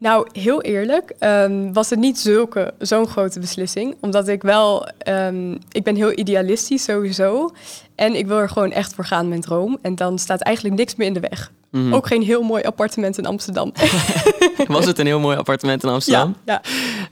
Nou, 0.00 0.28
heel 0.32 0.62
eerlijk, 0.62 1.12
um, 1.20 1.72
was 1.72 1.90
het 1.90 1.98
niet 1.98 2.18
zulke, 2.18 2.74
zo'n 2.78 3.06
grote 3.06 3.40
beslissing. 3.40 3.96
Omdat 4.00 4.28
ik 4.28 4.42
wel, 4.42 4.88
um, 5.08 5.58
ik 5.72 5.82
ben 5.82 5.96
heel 5.96 6.18
idealistisch 6.18 6.84
sowieso. 6.84 7.50
En 7.94 8.14
ik 8.14 8.26
wil 8.26 8.36
er 8.36 8.48
gewoon 8.48 8.72
echt 8.72 8.94
voor 8.94 9.04
gaan, 9.04 9.28
mijn 9.28 9.40
droom. 9.40 9.78
En 9.82 9.94
dan 9.94 10.18
staat 10.18 10.40
eigenlijk 10.40 10.76
niks 10.76 10.94
meer 10.94 11.06
in 11.06 11.12
de 11.12 11.20
weg. 11.20 11.52
Mhm. 11.70 11.94
Ook 11.94 12.06
geen 12.06 12.22
heel 12.22 12.42
mooi 12.42 12.62
appartement 12.62 13.18
in 13.18 13.26
Amsterdam. 13.26 13.72
Was 14.66 14.86
het 14.86 14.98
een 14.98 15.06
heel 15.06 15.20
mooi 15.20 15.36
appartement 15.36 15.82
in 15.82 15.88
Amsterdam? 15.88 16.36
Ja. 16.44 16.62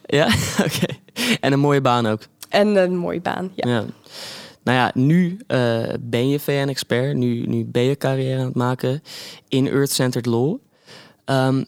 Ja, 0.07 0.27
ja? 0.27 0.27
oké. 0.67 0.95
En 1.41 1.53
een 1.53 1.61
mooie 1.61 1.81
baan 1.81 2.07
ook? 2.07 2.21
En 2.49 2.77
een 2.77 2.97
mooie 2.97 3.21
baan, 3.21 3.51
ja. 3.55 3.69
ja. 3.69 3.85
Nou 4.63 4.79
ja, 4.79 4.91
nu 4.95 5.39
uh, 5.49 5.83
ben 6.01 6.29
je 6.29 6.41
VN-expert. 6.41 7.17
Nu, 7.17 7.47
nu 7.47 7.65
ben 7.65 7.83
je 7.83 7.97
carrière 7.97 8.39
aan 8.39 8.47
het 8.47 8.55
maken 8.55 9.03
in 9.49 9.69
Earth-Centered 9.69 10.27
Law. 10.27 10.57
Um, 11.31 11.65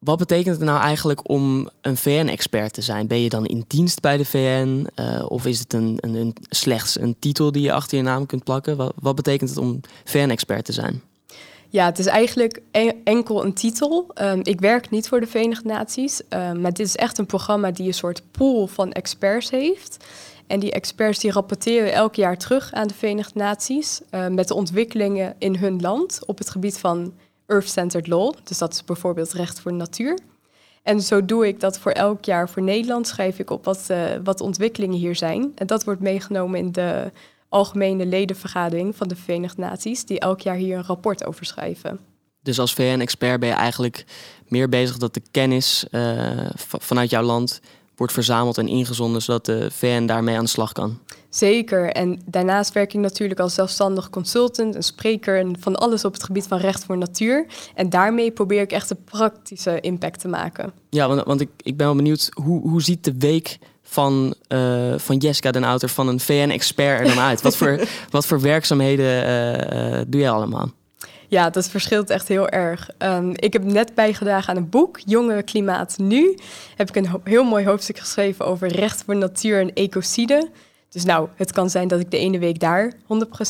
wat 0.00 0.18
betekent 0.18 0.56
het 0.56 0.64
nou 0.64 0.80
eigenlijk 0.80 1.28
om 1.28 1.70
een 1.80 1.96
VN-expert 1.96 2.72
te 2.72 2.82
zijn? 2.82 3.06
Ben 3.06 3.20
je 3.20 3.28
dan 3.28 3.46
in 3.46 3.64
dienst 3.66 4.00
bij 4.00 4.16
de 4.16 4.24
VN? 4.24 4.86
Uh, 4.96 5.24
of 5.28 5.46
is 5.46 5.58
het 5.58 5.72
een, 5.72 5.98
een, 6.00 6.36
slechts 6.48 7.00
een 7.00 7.16
titel 7.18 7.52
die 7.52 7.62
je 7.62 7.72
achter 7.72 7.96
je 7.96 8.02
naam 8.02 8.26
kunt 8.26 8.44
plakken? 8.44 8.76
Wat, 8.76 8.92
wat 9.00 9.14
betekent 9.14 9.50
het 9.50 9.58
om 9.58 9.80
VN-expert 10.04 10.64
te 10.64 10.72
zijn? 10.72 11.02
Ja, 11.68 11.84
het 11.84 11.98
is 11.98 12.06
eigenlijk 12.06 12.60
enkel 13.04 13.44
een 13.44 13.52
titel. 13.52 14.06
Um, 14.22 14.40
ik 14.42 14.60
werk 14.60 14.90
niet 14.90 15.08
voor 15.08 15.20
de 15.20 15.26
Verenigde 15.26 15.68
Naties, 15.68 16.22
um, 16.28 16.60
maar 16.60 16.72
dit 16.72 16.86
is 16.86 16.96
echt 16.96 17.18
een 17.18 17.26
programma 17.26 17.70
die 17.70 17.86
een 17.86 17.94
soort 17.94 18.22
pool 18.30 18.66
van 18.66 18.92
experts 18.92 19.50
heeft. 19.50 20.04
En 20.46 20.60
die 20.60 20.72
experts 20.72 21.18
die 21.18 21.32
rapporteren 21.32 21.92
elk 21.92 22.14
jaar 22.14 22.38
terug 22.38 22.72
aan 22.72 22.86
de 22.86 22.94
Verenigde 22.94 23.38
Naties 23.38 24.00
met 24.30 24.48
de 24.48 24.54
ontwikkelingen 24.54 25.34
in 25.38 25.56
hun 25.56 25.80
land 25.80 26.20
op 26.26 26.38
het 26.38 26.50
gebied 26.50 26.78
van 26.78 27.12
Earth-Centered 27.50 28.06
Law. 28.06 28.34
Dus 28.44 28.58
dat 28.58 28.72
is 28.72 28.84
bijvoorbeeld 28.84 29.32
recht 29.32 29.60
voor 29.60 29.70
de 29.70 29.76
natuur. 29.76 30.18
En 30.82 31.00
zo 31.00 31.24
doe 31.24 31.46
ik 31.46 31.60
dat 31.60 31.78
voor 31.78 31.92
elk 31.92 32.24
jaar 32.24 32.48
voor 32.48 32.62
Nederland. 32.62 33.06
Schrijf 33.06 33.38
ik 33.38 33.50
op 33.50 33.64
wat, 33.64 33.86
uh, 33.90 34.04
wat 34.24 34.40
ontwikkelingen 34.40 34.98
hier 34.98 35.16
zijn. 35.16 35.52
En 35.54 35.66
dat 35.66 35.84
wordt 35.84 36.00
meegenomen 36.00 36.58
in 36.58 36.72
de 36.72 37.12
algemene 37.48 38.06
ledenvergadering 38.06 38.96
van 38.96 39.08
de 39.08 39.16
Verenigde 39.16 39.60
Naties, 39.60 40.04
die 40.04 40.20
elk 40.20 40.40
jaar 40.40 40.56
hier 40.56 40.76
een 40.76 40.84
rapport 40.84 41.24
over 41.24 41.44
schrijven. 41.44 42.00
Dus 42.42 42.58
als 42.58 42.74
VN-expert 42.74 43.40
ben 43.40 43.48
je 43.48 43.54
eigenlijk 43.54 44.04
meer 44.48 44.68
bezig 44.68 44.96
dat 44.96 45.14
de 45.14 45.22
kennis 45.30 45.84
uh, 45.90 46.50
vanuit 46.56 47.10
jouw 47.10 47.22
land 47.22 47.60
wordt 48.00 48.14
verzameld 48.14 48.58
en 48.58 48.68
ingezonden, 48.68 49.22
zodat 49.22 49.44
de 49.44 49.70
VN 49.70 50.06
daarmee 50.06 50.36
aan 50.36 50.44
de 50.44 50.50
slag 50.50 50.72
kan. 50.72 50.98
Zeker. 51.28 51.92
En 51.92 52.20
daarnaast 52.26 52.72
werk 52.72 52.94
ik 52.94 53.00
natuurlijk 53.00 53.40
als 53.40 53.54
zelfstandig 53.54 54.10
consultant, 54.10 54.74
een 54.74 54.82
spreker 54.82 55.38
en 55.38 55.56
van 55.60 55.76
alles 55.76 56.04
op 56.04 56.12
het 56.12 56.22
gebied 56.22 56.46
van 56.46 56.58
recht 56.58 56.84
voor 56.84 56.98
natuur. 56.98 57.46
En 57.74 57.90
daarmee 57.90 58.30
probeer 58.30 58.60
ik 58.60 58.72
echt 58.72 58.90
een 58.90 59.04
praktische 59.04 59.80
impact 59.80 60.20
te 60.20 60.28
maken. 60.28 60.72
Ja, 60.90 61.08
want, 61.08 61.24
want 61.24 61.40
ik, 61.40 61.48
ik 61.56 61.76
ben 61.76 61.86
wel 61.86 61.96
benieuwd, 61.96 62.30
hoe, 62.42 62.68
hoe 62.68 62.82
ziet 62.82 63.04
de 63.04 63.14
week 63.18 63.58
van, 63.82 64.34
uh, 64.48 64.94
van 64.96 65.16
Jessica 65.16 65.50
den 65.50 65.64
Outer, 65.64 65.88
van 65.88 66.08
een 66.08 66.20
VN-expert 66.20 67.00
er 67.00 67.06
dan 67.06 67.24
uit? 67.24 67.42
wat, 67.42 67.56
voor, 67.56 67.80
wat 68.10 68.26
voor 68.26 68.40
werkzaamheden 68.40 69.26
uh, 69.26 69.98
uh, 69.98 70.04
doe 70.06 70.20
je 70.20 70.30
allemaal? 70.30 70.70
Ja, 71.30 71.50
dat 71.50 71.68
verschilt 71.68 72.10
echt 72.10 72.28
heel 72.28 72.48
erg. 72.48 72.90
Um, 72.98 73.32
ik 73.34 73.52
heb 73.52 73.64
net 73.64 73.94
bijgedragen 73.94 74.48
aan 74.48 74.56
een 74.56 74.68
boek, 74.68 74.98
Jonge 75.06 75.42
Klimaat 75.42 75.98
Nu. 75.98 76.36
Heb 76.76 76.88
ik 76.88 76.96
een 76.96 77.20
heel 77.24 77.44
mooi 77.44 77.66
hoofdstuk 77.66 77.98
geschreven 77.98 78.46
over 78.46 78.68
recht 78.68 79.02
voor 79.04 79.16
natuur 79.16 79.60
en 79.60 79.72
ecocide. 79.72 80.50
Dus 80.88 81.04
nou, 81.04 81.28
het 81.36 81.52
kan 81.52 81.70
zijn 81.70 81.88
dat 81.88 82.00
ik 82.00 82.10
de 82.10 82.18
ene 82.18 82.38
week 82.38 82.60
daar 82.60 82.92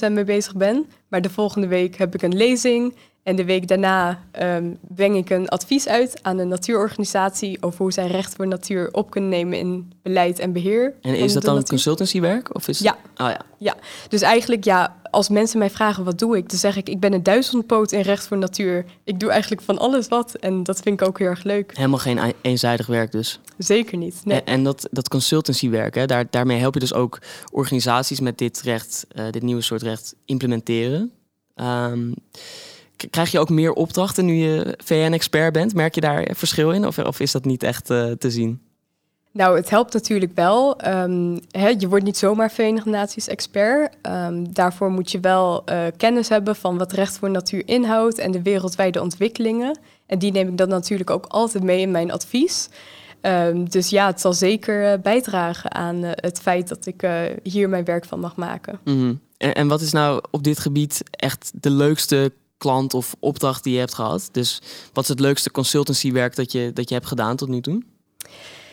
100% 0.09 0.13
mee 0.13 0.25
bezig 0.25 0.55
ben. 0.55 0.87
Maar 1.09 1.21
de 1.21 1.31
volgende 1.31 1.67
week 1.67 1.97
heb 1.97 2.15
ik 2.15 2.23
een 2.23 2.37
lezing. 2.37 2.95
En 3.23 3.37
de 3.37 3.45
week 3.45 3.69
daarna 3.69 4.21
um, 4.43 4.79
breng 4.81 5.17
ik 5.17 5.31
een 5.31 5.49
advies 5.49 5.89
uit 5.89 6.19
aan 6.23 6.39
een 6.39 6.49
natuurorganisatie 6.49 7.63
over 7.63 7.79
hoe 7.79 7.93
zij 7.93 8.07
recht 8.07 8.35
voor 8.35 8.47
natuur 8.47 8.89
op 8.93 9.11
kunnen 9.11 9.31
nemen 9.31 9.59
in 9.59 9.93
beleid 10.03 10.39
en 10.39 10.53
beheer. 10.53 10.95
En 11.01 11.15
is 11.15 11.33
dat 11.33 11.43
dan 11.43 11.55
natuur. 11.55 11.69
consultancywerk? 11.69 12.55
Of 12.55 12.69
is 12.69 12.79
ja. 12.79 12.97
Oh, 13.17 13.29
ja. 13.29 13.41
ja, 13.59 13.77
dus 14.09 14.23
eigenlijk 14.23 14.65
ja, 14.65 14.97
als 15.11 15.29
mensen 15.29 15.59
mij 15.59 15.71
vragen 15.71 16.05
wat 16.05 16.19
doe 16.19 16.37
ik, 16.37 16.49
dan 16.49 16.59
zeg 16.59 16.77
ik 16.77 16.89
ik 16.89 17.01
ben 17.01 17.13
een 17.13 17.23
duizendpoot 17.23 17.93
in 17.93 18.01
recht 18.01 18.27
voor 18.27 18.39
natuur. 18.39 18.85
Ik 19.05 19.21
doe 19.21 19.31
eigenlijk 19.31 19.63
van 19.63 19.79
alles 19.79 20.09
wat 20.09 20.35
en 20.35 20.63
dat 20.63 20.81
vind 20.81 21.01
ik 21.01 21.07
ook 21.07 21.19
heel 21.19 21.29
erg 21.29 21.43
leuk. 21.43 21.77
Helemaal 21.77 21.99
geen 21.99 22.19
eenzijdig 22.41 22.87
werk 22.87 23.13
dus? 23.13 23.41
Zeker 23.59 23.99
niet. 23.99 24.21
Nee. 24.25 24.39
En, 24.39 24.45
en, 24.45 24.65
dat, 24.65 24.89
dat 24.91 25.09
consultancywerk, 25.09 25.95
hè, 25.95 26.07
daar, 26.07 26.25
daarmee 26.31 26.59
help 26.59 26.75
je 26.75 26.81
dus 26.81 26.95
ook 26.95 27.19
organisaties 27.53 28.21
met 28.21 28.39
dit 28.39 28.61
recht, 28.61 29.07
uh, 29.13 29.25
dit 29.31 29.43
nieuwe 29.43 29.63
soort 29.63 29.83
recht 29.83 30.15
implementeren. 30.25 31.13
Um, 31.57 32.15
krijg 33.11 33.31
je 33.31 33.39
ook 33.39 33.51
meer 33.51 33.73
opdrachten 33.73 34.25
nu 34.25 34.35
je 34.35 34.75
VN-expert 34.85 35.53
bent? 35.53 35.75
Merk 35.75 35.95
je 35.95 36.01
daar 36.01 36.29
verschil 36.33 36.73
in 36.73 36.87
of, 36.87 36.99
of 36.99 37.21
is 37.21 37.33
dat 37.33 37.45
niet 37.45 37.63
echt 37.63 37.91
uh, 37.91 38.11
te 38.11 38.31
zien? 38.31 38.61
Nou, 39.33 39.57
het 39.57 39.71
helpt 39.71 39.93
natuurlijk 39.93 40.33
wel. 40.35 40.87
Um, 40.89 41.41
je 41.79 41.89
wordt 41.89 42.05
niet 42.05 42.17
zomaar 42.17 42.51
Verenigde 42.51 42.91
Naties 42.91 43.29
expert. 43.29 43.97
Um, 44.03 44.53
daarvoor 44.53 44.91
moet 44.91 45.11
je 45.11 45.21
wel 45.21 45.63
uh, 45.71 45.87
kennis 45.97 46.29
hebben 46.29 46.57
van 46.57 46.79
wat 46.79 46.93
recht 46.93 47.19
voor 47.19 47.31
natuur 47.31 47.63
inhoudt 47.67 48.19
en 48.19 48.31
de 48.31 48.43
wereldwijde 48.43 49.01
ontwikkelingen. 49.01 49.79
En 50.07 50.19
die 50.19 50.33
neem 50.33 50.49
ik 50.49 50.57
dan 50.57 50.69
natuurlijk 50.69 51.11
ook 51.11 51.27
altijd 51.27 51.65
mee 51.65 51.81
in 51.81 51.91
mijn 51.91 52.13
advies. 52.13 52.69
Um, 53.23 53.69
dus 53.69 53.89
ja, 53.89 54.07
het 54.07 54.21
zal 54.21 54.33
zeker 54.33 54.93
uh, 54.93 55.03
bijdragen 55.03 55.73
aan 55.73 56.05
uh, 56.05 56.11
het 56.15 56.41
feit 56.41 56.69
dat 56.69 56.87
ik 56.87 57.09
hier 57.43 57.69
mijn 57.69 57.85
werk 57.85 58.05
van 58.05 58.21
mag 58.21 58.37
maken. 58.37 58.81
Mm 58.85 58.99
-hmm. 59.01 59.21
en, 59.37 59.55
en 59.55 59.69
wat 59.69 59.81
is 59.81 59.93
nou 59.93 60.23
op 60.31 60.43
dit 60.45 60.59
gebied 60.59 61.03
echt 61.11 61.53
de 61.55 61.71
leukste 61.71 62.33
klant 62.61 62.95
of 62.95 63.15
opdracht 63.19 63.65
die 63.65 63.73
je 63.73 63.79
hebt 63.79 63.95
gehad? 63.95 64.29
Dus 64.33 64.61
wat 64.93 65.05
is 65.05 65.11
het 65.11 65.21
leukste 65.21 65.51
consultancywerk 65.51 66.37
dat 66.37 66.53
je, 66.53 66.71
dat 66.75 66.89
je 66.89 66.95
hebt 66.95 67.07
gedaan 67.07 67.37
tot 67.37 67.49
nu 67.49 67.61
toe? 67.61 67.83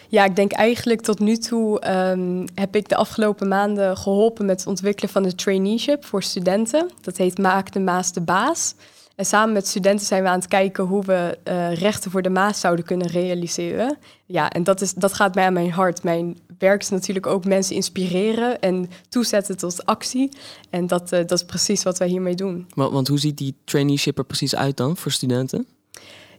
Ja, 0.09 0.25
ik 0.25 0.35
denk 0.35 0.51
eigenlijk 0.51 1.01
tot 1.01 1.19
nu 1.19 1.37
toe 1.37 1.91
um, 1.91 2.45
heb 2.55 2.75
ik 2.75 2.89
de 2.89 2.95
afgelopen 2.95 3.47
maanden 3.47 3.97
geholpen 3.97 4.45
met 4.45 4.59
het 4.59 4.67
ontwikkelen 4.67 5.11
van 5.11 5.23
een 5.23 5.35
traineeship 5.35 6.05
voor 6.05 6.23
studenten. 6.23 6.89
Dat 7.01 7.17
heet 7.17 7.37
Maak 7.37 7.71
de 7.71 7.79
Maas 7.79 8.13
de 8.13 8.21
Baas. 8.21 8.75
En 9.17 9.25
samen 9.25 9.53
met 9.53 9.67
studenten 9.67 10.05
zijn 10.05 10.23
we 10.23 10.29
aan 10.29 10.39
het 10.39 10.47
kijken 10.47 10.83
hoe 10.83 11.03
we 11.03 11.37
uh, 11.43 11.73
rechten 11.73 12.11
voor 12.11 12.21
de 12.21 12.29
Maas 12.29 12.59
zouden 12.59 12.85
kunnen 12.85 13.07
realiseren. 13.07 13.97
Ja, 14.25 14.49
en 14.49 14.63
dat, 14.63 14.81
is, 14.81 14.93
dat 14.93 15.13
gaat 15.13 15.35
mij 15.35 15.45
aan 15.45 15.53
mijn 15.53 15.71
hart. 15.71 16.03
Mijn 16.03 16.37
werk 16.57 16.81
is 16.81 16.89
natuurlijk 16.89 17.25
ook 17.25 17.45
mensen 17.45 17.75
inspireren 17.75 18.59
en 18.59 18.89
toezetten 19.09 19.57
tot 19.57 19.85
actie. 19.85 20.29
En 20.69 20.87
dat, 20.87 21.13
uh, 21.13 21.19
dat 21.19 21.31
is 21.31 21.43
precies 21.43 21.83
wat 21.83 21.97
wij 21.97 22.07
hiermee 22.07 22.35
doen. 22.35 22.67
Want, 22.73 22.91
want 22.91 23.07
hoe 23.07 23.19
ziet 23.19 23.37
die 23.37 23.55
traineeship 23.63 24.17
er 24.17 24.25
precies 24.25 24.55
uit 24.55 24.77
dan 24.77 24.97
voor 24.97 25.11
studenten? 25.11 25.67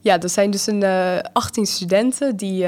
Ja, 0.01 0.19
dat 0.19 0.31
zijn 0.31 0.51
dus 0.51 0.67
een 0.67 0.83
uh, 0.83 1.19
18 1.33 1.67
studenten 1.67 2.37
die 2.37 2.67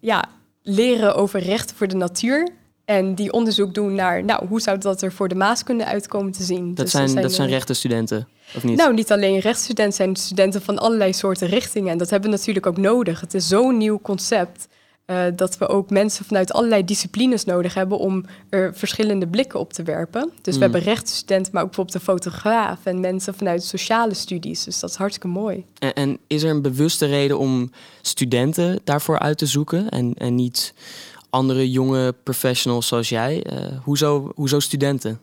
ja, 0.00 0.24
leren 0.62 1.14
over 1.14 1.40
rechten 1.40 1.76
voor 1.76 1.88
de 1.88 1.96
natuur. 1.96 2.48
En 2.92 3.14
die 3.14 3.32
onderzoek 3.32 3.74
doen 3.74 3.94
naar, 3.94 4.24
nou, 4.24 4.46
hoe 4.46 4.60
zou 4.60 4.78
dat 4.78 5.02
er 5.02 5.12
voor 5.12 5.28
de 5.28 5.34
Maas 5.34 5.62
kunnen 5.62 5.86
uitkomen 5.86 6.32
te 6.32 6.42
zien. 6.42 6.66
Dat, 6.66 6.76
dus 6.76 6.90
zijn, 6.90 7.08
zijn, 7.08 7.22
dat 7.22 7.32
zijn 7.32 7.48
rechtenstudenten, 7.48 8.28
of 8.56 8.64
niet? 8.64 8.76
Nou, 8.76 8.94
niet 8.94 9.12
alleen 9.12 9.38
rechtsstudenten, 9.38 9.94
zijn 9.94 10.16
studenten 10.16 10.62
van 10.62 10.78
allerlei 10.78 11.12
soorten 11.12 11.48
richtingen. 11.48 11.92
En 11.92 11.98
dat 11.98 12.10
hebben 12.10 12.30
we 12.30 12.36
natuurlijk 12.36 12.66
ook 12.66 12.76
nodig. 12.76 13.20
Het 13.20 13.34
is 13.34 13.48
zo'n 13.48 13.76
nieuw 13.76 14.00
concept. 14.00 14.68
Uh, 15.06 15.24
dat 15.36 15.58
we 15.58 15.68
ook 15.68 15.90
mensen 15.90 16.24
vanuit 16.24 16.52
allerlei 16.52 16.84
disciplines 16.84 17.44
nodig 17.44 17.74
hebben 17.74 17.98
om 17.98 18.24
er 18.48 18.74
verschillende 18.74 19.28
blikken 19.28 19.60
op 19.60 19.72
te 19.72 19.82
werpen. 19.82 20.30
Dus 20.42 20.54
mm. 20.54 20.60
we 20.60 20.64
hebben 20.64 20.82
rechtsstudenten, 20.82 21.52
maar 21.52 21.62
ook 21.62 21.68
bijvoorbeeld 21.68 21.96
een 21.96 22.14
fotograaf 22.14 22.78
en 22.84 23.00
mensen 23.00 23.34
vanuit 23.34 23.64
sociale 23.64 24.14
studies. 24.14 24.64
Dus 24.64 24.80
dat 24.80 24.90
is 24.90 24.96
hartstikke 24.96 25.28
mooi. 25.28 25.64
En, 25.78 25.92
en 25.92 26.18
is 26.26 26.42
er 26.42 26.50
een 26.50 26.62
bewuste 26.62 27.06
reden 27.06 27.38
om 27.38 27.70
studenten 28.00 28.80
daarvoor 28.84 29.18
uit 29.18 29.38
te 29.38 29.46
zoeken 29.46 29.88
en, 29.88 30.14
en 30.14 30.34
niet 30.34 30.74
andere 31.32 31.70
jonge 31.70 32.14
professionals 32.22 32.86
zoals 32.86 33.08
jij? 33.08 33.46
Uh, 33.52 33.58
hoezo, 33.84 34.32
hoezo 34.34 34.60
studenten? 34.60 35.20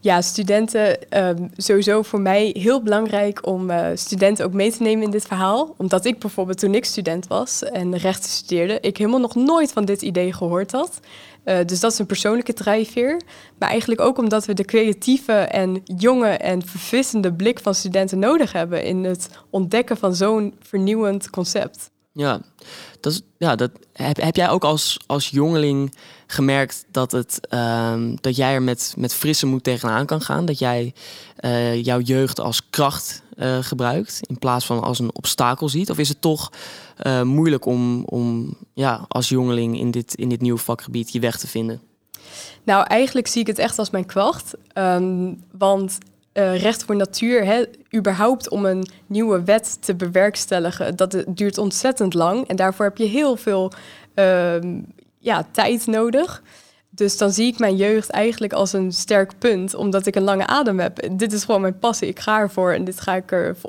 Ja, 0.00 0.20
studenten, 0.20 0.98
um, 1.18 1.50
sowieso 1.56 2.02
voor 2.02 2.20
mij 2.20 2.56
heel 2.58 2.82
belangrijk 2.82 3.46
om 3.46 3.70
uh, 3.70 3.86
studenten 3.94 4.44
ook 4.44 4.52
mee 4.52 4.72
te 4.72 4.82
nemen 4.82 5.04
in 5.04 5.10
dit 5.10 5.26
verhaal. 5.26 5.74
Omdat 5.76 6.04
ik 6.04 6.18
bijvoorbeeld 6.18 6.58
toen 6.58 6.74
ik 6.74 6.84
student 6.84 7.26
was 7.26 7.62
en 7.62 7.96
rechten 7.96 8.30
studeerde, 8.30 8.80
ik 8.80 8.96
helemaal 8.96 9.20
nog 9.20 9.34
nooit 9.34 9.72
van 9.72 9.84
dit 9.84 10.02
idee 10.02 10.32
gehoord 10.32 10.72
had. 10.72 11.00
Uh, 11.44 11.58
dus 11.66 11.80
dat 11.80 11.92
is 11.92 11.98
een 11.98 12.06
persoonlijke 12.06 12.52
drijfveer. 12.52 13.20
Maar 13.58 13.68
eigenlijk 13.68 14.00
ook 14.00 14.18
omdat 14.18 14.46
we 14.46 14.54
de 14.54 14.64
creatieve 14.64 15.32
en 15.32 15.82
jonge 15.84 16.28
en 16.28 16.66
verfrissende 16.66 17.32
blik 17.32 17.60
van 17.60 17.74
studenten 17.74 18.18
nodig 18.18 18.52
hebben 18.52 18.84
in 18.84 19.04
het 19.04 19.28
ontdekken 19.50 19.96
van 19.96 20.14
zo'n 20.14 20.54
vernieuwend 20.60 21.30
concept. 21.30 21.90
Ja, 22.14 22.40
dat, 23.00 23.22
ja, 23.38 23.56
dat 23.56 23.70
heb, 23.92 24.16
heb 24.16 24.36
jij 24.36 24.48
ook 24.48 24.64
als, 24.64 24.98
als 25.06 25.28
jongeling 25.28 25.94
gemerkt 26.26 26.84
dat, 26.90 27.12
het, 27.12 27.40
um, 27.50 28.16
dat 28.20 28.36
jij 28.36 28.54
er 28.54 28.62
met, 28.62 28.94
met 28.96 29.14
frisse 29.14 29.46
moed 29.46 29.64
tegenaan 29.64 30.06
kan 30.06 30.20
gaan? 30.20 30.44
Dat 30.44 30.58
jij 30.58 30.94
uh, 31.40 31.82
jouw 31.82 32.00
jeugd 32.00 32.40
als 32.40 32.70
kracht 32.70 33.22
uh, 33.36 33.58
gebruikt 33.60 34.20
in 34.22 34.38
plaats 34.38 34.66
van 34.66 34.82
als 34.82 34.98
een 34.98 35.14
obstakel 35.14 35.68
ziet? 35.68 35.90
Of 35.90 35.98
is 35.98 36.08
het 36.08 36.20
toch 36.20 36.52
uh, 37.06 37.22
moeilijk 37.22 37.66
om, 37.66 38.04
om 38.04 38.56
ja, 38.74 39.04
als 39.08 39.28
jongeling 39.28 39.78
in 39.78 39.90
dit, 39.90 40.14
in 40.14 40.28
dit 40.28 40.40
nieuwe 40.40 40.58
vakgebied 40.58 41.12
je 41.12 41.20
weg 41.20 41.38
te 41.38 41.46
vinden? 41.46 41.80
Nou, 42.62 42.86
eigenlijk 42.86 43.26
zie 43.26 43.40
ik 43.40 43.46
het 43.46 43.58
echt 43.58 43.78
als 43.78 43.90
mijn 43.90 44.06
kracht. 44.06 44.54
Um, 44.74 45.42
want 45.58 45.98
uh, 46.34 46.60
recht 46.60 46.84
voor 46.84 46.96
natuur, 46.96 47.44
hè, 47.44 47.64
überhaupt 47.96 48.48
om 48.48 48.64
een 48.64 48.86
nieuwe 49.06 49.42
wet 49.42 49.82
te 49.82 49.94
bewerkstelligen, 49.94 50.96
dat 50.96 51.24
duurt 51.28 51.58
ontzettend 51.58 52.14
lang. 52.14 52.48
En 52.48 52.56
daarvoor 52.56 52.84
heb 52.84 52.96
je 52.96 53.04
heel 53.04 53.36
veel 53.36 53.72
uh, 54.14 54.54
ja, 55.18 55.46
tijd 55.50 55.86
nodig. 55.86 56.42
Dus 56.90 57.18
dan 57.18 57.32
zie 57.32 57.46
ik 57.46 57.58
mijn 57.58 57.76
jeugd 57.76 58.10
eigenlijk 58.10 58.52
als 58.52 58.72
een 58.72 58.92
sterk 58.92 59.32
punt, 59.38 59.74
omdat 59.74 60.06
ik 60.06 60.16
een 60.16 60.22
lange 60.22 60.46
adem 60.46 60.78
heb. 60.78 61.08
Dit 61.12 61.32
is 61.32 61.44
gewoon 61.44 61.60
mijn 61.60 61.78
passie. 61.78 62.08
Ik 62.08 62.20
ga 62.20 62.38
ervoor 62.38 62.72
en 62.72 62.84
dit 62.84 63.00
ga 63.00 63.14
ik 63.14 63.32
er 63.32 63.56
100% 63.56 63.60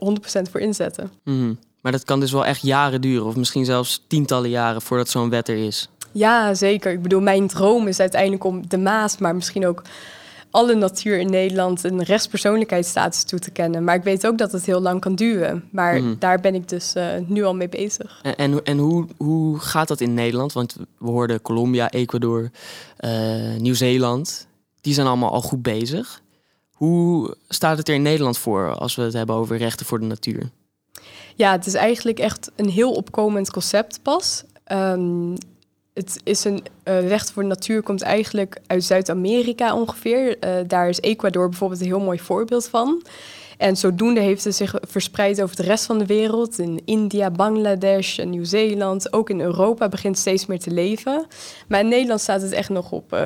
voor 0.52 0.60
inzetten. 0.60 1.12
Mm 1.24 1.60
Maar 1.82 1.92
dat 1.92 2.04
kan 2.04 2.20
dus 2.20 2.32
wel 2.32 2.46
echt 2.46 2.62
jaren 2.62 3.02
duren, 3.02 3.26
of 3.26 3.36
misschien 3.36 3.66
zelfs 3.66 4.04
tientallen 4.08 4.50
jaren 4.50 4.82
voordat 4.82 5.10
zo'n 5.10 5.30
wet 5.30 5.48
er 5.48 5.66
is. 5.66 5.90
Ja, 6.12 6.54
zeker. 6.54 6.92
Ik 6.92 7.02
bedoel, 7.02 7.22
mijn 7.22 7.48
droom 7.48 7.88
is 7.88 8.00
uiteindelijk 8.00 8.44
om 8.44 8.68
de 8.68 8.78
Maas, 8.78 9.18
maar 9.18 9.36
misschien 9.36 9.68
ook 9.68 9.82
alle 10.54 10.76
natuur 10.76 11.20
in 11.20 11.30
Nederland 11.30 11.84
een 11.84 12.04
rechtspersoonlijkheidsstatus 12.04 13.24
toe 13.24 13.40
te 13.40 13.52
kennen. 13.52 13.84
Maar 13.84 13.96
ik 13.96 14.04
weet 14.04 14.28
ook 14.28 14.38
dat 14.38 14.52
het 14.52 14.66
heel 14.66 14.82
lang 14.82 15.02
kan 15.02 15.16
duren. 15.16 15.68
Maar 15.72 16.02
mhm. 16.02 16.16
daar 16.20 16.40
ben 16.40 16.56
ik 16.56 16.70
dus 16.70 16.96
uh, 16.96 17.08
nu 17.26 17.44
al 17.44 17.56
mee 17.56 17.70
bezig. 17.70 18.20
En, 18.22 18.36
en, 18.36 18.64
en, 18.64 18.78
hoe, 18.78 19.08
hoe 19.18 19.60
gaat 19.60 19.88
dat 19.88 20.02
in 20.02 20.14
Nederland? 20.14 20.54
Want 20.54 20.76
we 20.98 21.10
hoorden 21.10 21.42
Colombia, 21.42 21.92
Ecuador, 21.92 22.50
uh, 23.00 23.56
Nieuw-Zeeland. 23.58 24.48
Die 24.82 24.94
zijn 24.94 25.08
allemaal 25.08 25.32
al 25.32 25.42
goed 25.42 25.62
bezig. 25.62 26.22
Hoe 26.72 27.36
staat 27.48 27.78
het 27.78 27.88
er 27.88 27.96
in 27.96 28.02
Nederland 28.02 28.38
voor 28.38 28.76
als 28.76 28.96
we 28.96 29.02
het 29.02 29.14
hebben 29.14 29.36
over 29.36 29.58
rechten 29.58 29.86
voor 29.86 30.00
de 30.00 30.06
natuur? 30.06 30.50
Ja, 31.36 31.52
het 31.52 31.66
is 31.66 31.74
eigenlijk 31.74 32.20
echt 32.20 32.52
een 32.56 32.70
heel 32.70 32.92
opkomend 32.92 33.52
concept 33.52 34.00
pas. 34.02 34.44
Um, 34.72 35.36
het 35.94 36.22
is 36.24 36.44
een 36.44 36.64
uh, 36.88 37.08
recht 37.08 37.32
voor 37.32 37.42
de 37.44 37.50
natuur 37.50 37.82
komt 37.82 38.02
eigenlijk 38.02 38.58
uit 38.68 38.84
Zuid-Amerika 38.84 39.76
ongeveer. 39.76 40.38
Uh, 40.46 40.56
daar 40.68 40.90
is 40.90 41.00
Ecuador 41.00 41.50
bijvoorbeeld 41.50 41.82
een 41.82 41.88
heel 41.88 42.00
mooi 42.00 42.20
voorbeeld 42.20 42.68
van. 42.68 43.02
En 43.58 43.78
zodoende 43.78 44.20
heeft 44.20 44.44
het 44.44 44.56
zich 44.56 44.76
verspreid 44.82 45.42
over 45.42 45.56
de 45.56 45.64
rest 45.64 45.86
van 45.86 45.98
de 45.98 46.06
wereld. 46.06 46.60
In 46.60 46.82
India, 46.86 47.32
Bangladesh, 47.32 48.18
Nieuw 48.18 48.44
Zeeland. 48.44 49.14
Ook 49.14 49.30
in 49.30 49.42
Europa 49.42 49.90
begint 49.90 50.18
steeds 50.18 50.46
meer 50.46 50.60
te 50.60 50.72
leven. 50.72 51.26
Maar 51.68 51.80
in 51.80 51.88
Nederland 51.88 52.22
staat 52.22 52.42
het 52.42 52.52
echt 52.52 52.70
nog 52.70 52.92
op, 52.92 53.14
uh, 53.14 53.24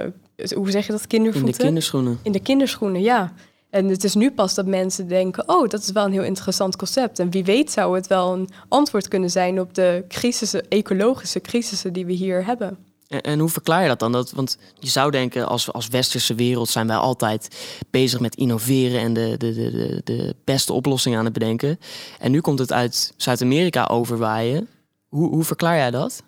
hoe 0.55 0.71
zeg 0.71 0.85
je 0.85 0.91
dat, 0.91 1.07
kindervoeten? 1.07 1.51
In 1.51 1.57
de 1.57 1.63
kinderschoenen. 1.63 2.19
In 2.23 2.31
de 2.31 2.41
kinderschoenen, 2.41 3.01
ja. 3.01 3.33
En 3.69 3.87
het 3.87 4.03
is 4.03 4.15
nu 4.15 4.31
pas 4.31 4.53
dat 4.53 4.65
mensen 4.65 5.07
denken: 5.07 5.49
oh, 5.49 5.67
dat 5.67 5.81
is 5.81 5.91
wel 5.91 6.05
een 6.05 6.11
heel 6.11 6.23
interessant 6.23 6.75
concept. 6.75 7.19
En 7.19 7.31
wie 7.31 7.43
weet 7.43 7.71
zou 7.71 7.95
het 7.95 8.07
wel 8.07 8.33
een 8.33 8.49
antwoord 8.67 9.07
kunnen 9.07 9.29
zijn 9.29 9.59
op 9.59 9.73
de 9.73 10.05
crisissen, 10.07 10.67
ecologische 10.69 11.41
crisissen 11.41 11.93
die 11.93 12.05
we 12.05 12.13
hier 12.13 12.45
hebben. 12.45 12.77
En, 13.07 13.21
en, 13.21 13.39
hoe 13.39 13.49
verklaar 13.49 13.81
je 13.81 13.87
dat 13.87 13.99
dan? 13.99 14.11
Dat, 14.11 14.31
want 14.31 14.57
je 14.79 14.87
zou 14.87 15.11
denken, 15.11 15.47
als, 15.47 15.71
als 15.73 15.87
westerse 15.87 16.35
wereld 16.35 16.69
zijn 16.69 16.87
wij 16.87 16.95
altijd 16.95 17.55
bezig 17.89 18.19
met 18.19 18.35
innoveren 18.35 18.99
en 18.99 19.13
de, 19.13 19.35
de, 19.37 19.53
de, 19.53 20.01
de, 20.03 20.35
beste 20.43 20.73
oplossingen 20.73 21.19
aan 21.19 21.25
het 21.25 21.33
bedenken. 21.33 21.79
En 22.19 22.31
nu 22.31 22.41
komt 22.41 22.59
het 22.59 22.73
uit 22.73 23.13
Zuid-Amerika 23.17 23.85
overwaaien. 23.85 24.67
Hoe, 25.07 25.29
hoe 25.29 25.43
verklaar 25.43 25.75
jij 25.75 25.91
dat? 25.91 26.23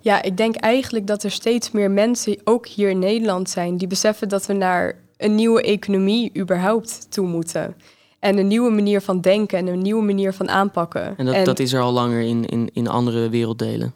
Ja, 0.00 0.22
ik 0.22 0.36
denk 0.36 0.56
eigenlijk 0.56 1.06
dat 1.06 1.22
er 1.22 1.30
steeds 1.30 1.70
meer 1.70 1.90
mensen, 1.90 2.40
ook 2.44 2.66
hier 2.66 2.90
in 2.90 2.98
Nederland, 2.98 3.50
zijn 3.50 3.76
die 3.76 3.88
beseffen 3.88 4.28
dat 4.28 4.46
we 4.46 4.52
naar 4.52 4.94
een 5.20 5.34
nieuwe 5.34 5.62
economie 5.62 6.30
überhaupt 6.38 7.10
toe 7.10 7.26
moeten. 7.26 7.76
En 8.18 8.38
een 8.38 8.46
nieuwe 8.46 8.70
manier 8.70 9.00
van 9.00 9.20
denken 9.20 9.58
en 9.58 9.66
een 9.66 9.82
nieuwe 9.82 10.04
manier 10.04 10.32
van 10.32 10.48
aanpakken. 10.48 11.16
En 11.16 11.26
dat, 11.26 11.44
dat 11.44 11.58
is 11.58 11.72
er 11.72 11.80
al 11.80 11.92
langer 11.92 12.20
in, 12.20 12.46
in, 12.46 12.70
in 12.72 12.88
andere 12.88 13.28
werelddelen? 13.28 13.94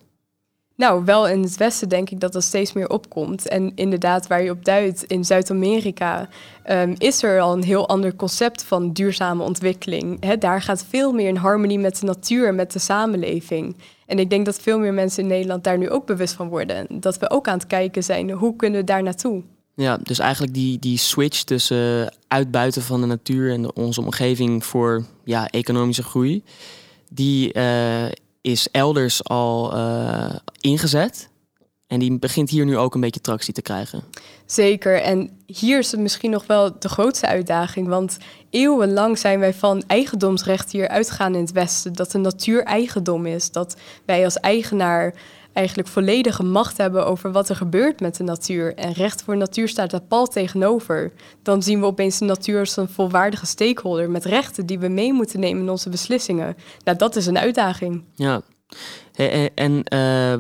Nou, 0.77 1.05
wel 1.05 1.29
in 1.29 1.43
het 1.43 1.57
Westen 1.57 1.89
denk 1.89 2.11
ik 2.11 2.21
dat 2.21 2.33
dat 2.33 2.43
steeds 2.43 2.73
meer 2.73 2.89
opkomt. 2.89 3.49
En 3.49 3.73
inderdaad, 3.75 4.27
waar 4.27 4.43
je 4.43 4.51
op 4.51 4.65
duidt, 4.65 5.05
in 5.05 5.25
Zuid-Amerika 5.25 6.29
um, 6.71 6.95
is 6.99 7.23
er 7.23 7.41
al 7.41 7.53
een 7.53 7.63
heel 7.63 7.89
ander 7.89 8.17
concept 8.17 8.63
van 8.63 8.93
duurzame 8.93 9.43
ontwikkeling. 9.43 10.25
He, 10.25 10.39
daar 10.39 10.63
gaat 10.63 10.85
veel 10.89 11.13
meer 11.13 11.29
in 11.29 11.37
harmonie 11.37 11.79
met 11.79 12.01
de 12.01 12.07
natuur, 12.07 12.55
met 12.55 12.73
de 12.73 12.79
samenleving. 12.79 13.77
En 14.07 14.19
ik 14.19 14.31
denk 14.31 14.45
dat 14.45 14.59
veel 14.59 14.79
meer 14.79 14.95
mensen 14.95 15.23
in 15.23 15.29
Nederland 15.29 15.65
daar 15.65 15.79
nu 15.79 15.91
ook 15.91 16.07
bewust 16.07 16.35
van 16.35 16.49
worden. 16.49 16.87
Dat 16.91 17.19
we 17.19 17.31
ook 17.31 17.49
aan 17.49 17.59
het 17.59 17.67
kijken 17.67 18.05
zijn, 18.05 18.31
hoe 18.31 18.57
kunnen 18.57 18.81
we 18.81 18.87
daar 18.87 19.03
naartoe? 19.03 19.43
Ja, 19.77 19.97
dus 20.03 20.19
eigenlijk 20.19 20.55
die, 20.55 20.79
die 20.79 20.99
switch 20.99 21.43
tussen 21.43 22.15
uitbuiten 22.29 22.83
van 22.83 23.01
de 23.01 23.07
natuur 23.07 23.53
en 23.53 23.75
onze 23.75 24.01
omgeving 24.01 24.65
voor 24.65 25.05
ja, 25.25 25.49
economische 25.49 26.03
groei, 26.03 26.43
die 27.11 27.55
uh, 27.55 28.07
is 28.41 28.69
elders 28.71 29.25
al 29.25 29.77
uh, 29.77 30.35
ingezet. 30.61 31.29
En 31.87 31.99
die 31.99 32.19
begint 32.19 32.51
hier 32.51 32.65
nu 32.65 32.79
ook 32.79 32.95
een 32.95 33.01
beetje 33.01 33.21
tractie 33.21 33.55
te 33.55 33.63
krijgen. 33.63 34.03
Zeker. 34.47 35.03
En 35.03 35.31
hier 35.47 35.79
is 35.79 35.91
het 35.91 36.01
misschien 36.01 36.31
nog 36.31 36.47
wel 36.47 36.79
de 36.79 36.89
grootste 36.89 37.27
uitdaging. 37.27 37.89
Want 37.89 38.17
eeuwenlang 38.51 39.19
zijn 39.19 39.39
wij 39.39 39.55
van 39.55 39.83
eigendomsrecht 39.87 40.73
hier 40.73 40.89
uitgegaan 40.89 41.35
in 41.35 41.41
het 41.41 41.53
Westen. 41.53 41.93
Dat 41.93 42.11
de 42.11 42.19
natuur 42.19 42.63
eigendom 42.63 43.27
is. 43.27 43.51
Dat 43.51 43.77
wij 44.05 44.25
als 44.25 44.37
eigenaar 44.37 45.15
eigenlijk 45.55 45.89
volledige 45.89 46.43
macht 46.43 46.77
hebben 46.77 47.07
over 47.07 47.33
wat 47.33 47.49
er 47.49 47.57
gebeurt 47.57 48.01
met 48.01 48.17
de 48.17 48.25
natuur. 48.25 48.75
En 48.75 48.93
recht 48.93 49.23
voor 49.23 49.37
natuur 49.37 49.69
staat 49.69 49.91
daar 49.91 50.01
pal 50.01 50.27
tegenover. 50.27 51.13
Dan 51.43 51.63
zien 51.63 51.81
we 51.81 51.87
opeens 51.87 52.19
de 52.19 52.25
natuur 52.25 52.59
als 52.59 52.77
een 52.77 52.89
volwaardige 52.89 53.47
stakeholder 53.47 54.11
met 54.11 54.25
rechten 54.25 54.67
die 54.67 54.79
we 54.79 54.89
mee 54.89 55.13
moeten 55.13 55.41
nemen 55.41 55.63
in 55.63 55.71
onze 55.71 55.89
beslissingen. 55.89 56.57
Nou, 56.85 56.99
dat 56.99 57.17
is 57.17 57.27
een 57.27 57.39
uitdaging. 57.39 58.05
Ja, 58.15 58.43
en 59.55 59.85
uh, 59.95 60.35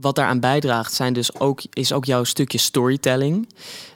wat 0.00 0.14
daaraan 0.14 0.40
bijdraagt 0.40 0.92
zijn 0.92 1.12
dus 1.12 1.40
ook, 1.40 1.60
is 1.72 1.92
ook 1.92 2.04
jouw 2.04 2.24
stukje 2.24 2.58
storytelling. 2.58 3.48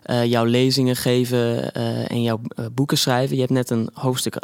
Uh, 0.06 0.24
jouw 0.24 0.44
lezingen 0.44 0.96
geven 0.96 1.70
uh, 1.76 2.10
en 2.10 2.22
jouw 2.22 2.40
uh, 2.58 2.66
boeken 2.72 2.98
schrijven. 2.98 3.34
Je 3.34 3.40
hebt 3.40 3.52
net 3.52 3.70
een 3.70 3.90
hoofdstuk 3.92 4.36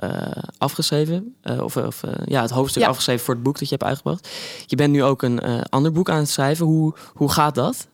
afgeschreven. 0.59 1.35
of, 1.61 1.77
of 1.77 2.03
ja, 2.25 2.43
het 2.43 2.51
hoofdstuk 2.51 2.83
ja. 2.83 2.89
afgeschreven 2.89 3.25
voor 3.25 3.35
het 3.35 3.43
boek 3.43 3.59
dat 3.59 3.69
je 3.69 3.75
hebt 3.75 3.89
uitgebracht. 3.89 4.29
Je 4.67 4.77
bent 4.77 4.93
nu 4.93 5.03
ook 5.03 5.23
een 5.23 5.63
ander 5.63 5.93
boek 5.93 6.11
aan 6.11 6.19
het 6.19 6.29
schrijven. 6.29 6.67
Hoe, 6.67 6.95
hoe 7.13 7.31
gaat 7.31 7.55
dat? 7.55 7.87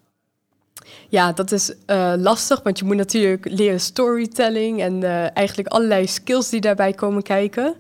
Ja, 1.09 1.33
dat 1.33 1.53
is 1.53 1.72
lastig, 2.16 2.62
want 2.62 2.79
je 2.79 2.85
moet 2.85 2.96
natuurlijk 2.96 3.51
leren 3.51 3.81
storytelling 3.81 4.81
en 4.81 5.03
eigenlijk 5.35 5.68
allerlei 5.68 6.07
skills 6.07 6.48
die 6.48 6.61
daarbij 6.61 6.92
komen 6.92 7.22
kijken. 7.22 7.75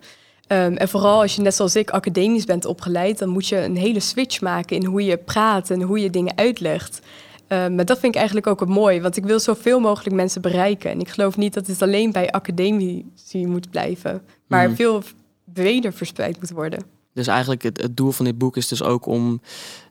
Um, 0.52 0.76
en 0.76 0.88
vooral 0.88 1.20
als 1.20 1.34
je 1.34 1.42
net 1.42 1.54
zoals 1.54 1.76
ik 1.76 1.90
academisch 1.90 2.44
bent 2.44 2.64
opgeleid, 2.64 3.18
dan 3.18 3.28
moet 3.28 3.46
je 3.46 3.64
een 3.64 3.76
hele 3.76 4.00
switch 4.00 4.40
maken 4.40 4.76
in 4.76 4.84
hoe 4.84 5.04
je 5.04 5.16
praat 5.16 5.70
en 5.70 5.82
hoe 5.82 6.00
je 6.00 6.10
dingen 6.10 6.36
uitlegt. 6.36 7.00
Um, 7.48 7.74
maar 7.74 7.84
dat 7.84 7.98
vind 7.98 8.12
ik 8.12 8.18
eigenlijk 8.18 8.46
ook 8.46 8.60
het 8.60 8.68
mooi, 8.68 9.00
want 9.00 9.16
ik 9.16 9.24
wil 9.24 9.40
zoveel 9.40 9.80
mogelijk 9.80 10.16
mensen 10.16 10.42
bereiken. 10.42 10.90
En 10.90 11.00
ik 11.00 11.08
geloof 11.08 11.36
niet 11.36 11.54
dat 11.54 11.66
het 11.66 11.82
alleen 11.82 12.12
bij 12.12 12.30
academici 12.30 13.46
moet 13.46 13.70
blijven, 13.70 14.22
maar 14.46 14.68
mm. 14.68 14.76
veel 14.76 15.02
breder 15.44 15.92
verspreid 15.92 16.40
moet 16.40 16.50
worden. 16.50 16.84
Dus 17.14 17.26
eigenlijk 17.26 17.62
het, 17.62 17.82
het, 17.82 17.96
doel 17.96 18.10
van 18.10 18.24
dit 18.24 18.38
boek 18.38 18.56
is 18.56 18.68
dus 18.68 18.82
ook 18.82 19.06
om 19.06 19.40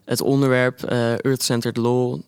het 0.04 0.20
onderwerp 0.20 0.90
uh, 0.92 1.24
Earth-Centered 1.24 1.76
Law 1.76 2.20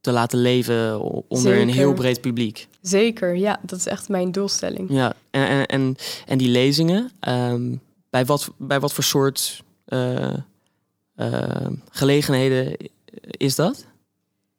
te 0.00 0.10
laten 0.10 0.38
leven 0.38 1.00
onder 1.28 1.60
een 1.60 1.68
heel 1.68 1.92
breed 1.92 2.20
publiek. 2.20 2.68
Zeker, 2.80 3.36
ja, 3.36 3.60
dat 3.62 3.78
is 3.78 3.86
echt 3.86 4.08
mijn 4.08 4.32
doelstelling. 4.32 4.90
Ja, 4.90 5.12
en, 5.30 5.46
en, 5.46 5.66
en, 5.66 5.96
en 6.26 6.38
die 6.38 6.48
lezingen, 6.48 7.10
um, 7.28 7.80
bij, 8.10 8.24
wat, 8.24 8.50
bij 8.56 8.80
wat 8.80 8.92
voor 8.92 9.04
soort 9.04 9.62
uh, 9.88 10.34
uh, 11.16 11.66
gelegenheden 11.90 12.76
is 13.30 13.54
dat? 13.54 13.84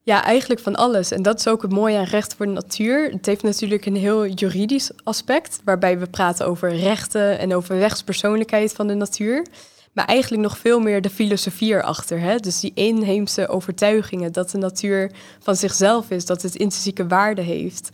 Ja, 0.04 0.24
eigenlijk 0.24 0.62
van 0.62 0.76
alles. 0.76 1.12
En 1.12 1.22
dat 1.22 1.40
is 1.40 1.48
ook 1.48 1.62
het 1.62 1.72
mooie 1.72 1.98
aan 1.98 2.04
recht 2.04 2.36
voor 2.36 2.46
de 2.46 2.52
natuur. 2.52 3.12
Het 3.12 3.26
heeft 3.26 3.44
natuurlijk 3.44 3.86
een 3.86 3.96
heel 3.96 4.28
juridisch 4.28 4.92
aspect, 5.04 5.60
waarbij 5.64 6.00
we 6.00 6.08
praten 6.08 6.46
over 6.46 6.76
rechten 6.76 7.40
en 7.40 7.56
over 7.56 7.78
rechtspersoonlijkheid 7.78 8.74
van 8.74 8.88
de 8.88 8.94
natuur. 8.94 9.46
Maar 9.94 10.06
eigenlijk 10.06 10.44
nog 10.44 10.58
veel 10.58 10.80
meer 10.80 11.02
de 11.02 11.10
filosofie 11.10 11.74
erachter. 11.74 12.20
Hè? 12.20 12.36
Dus 12.36 12.60
die 12.60 12.72
inheemse 12.74 13.48
overtuigingen 13.48 14.32
dat 14.32 14.50
de 14.52 14.58
natuur 14.58 15.12
van 15.40 15.56
zichzelf 15.56 16.10
is, 16.10 16.26
dat 16.26 16.42
het 16.42 16.56
intrinsieke 16.56 17.08
waarde 17.08 17.42
heeft. 17.42 17.90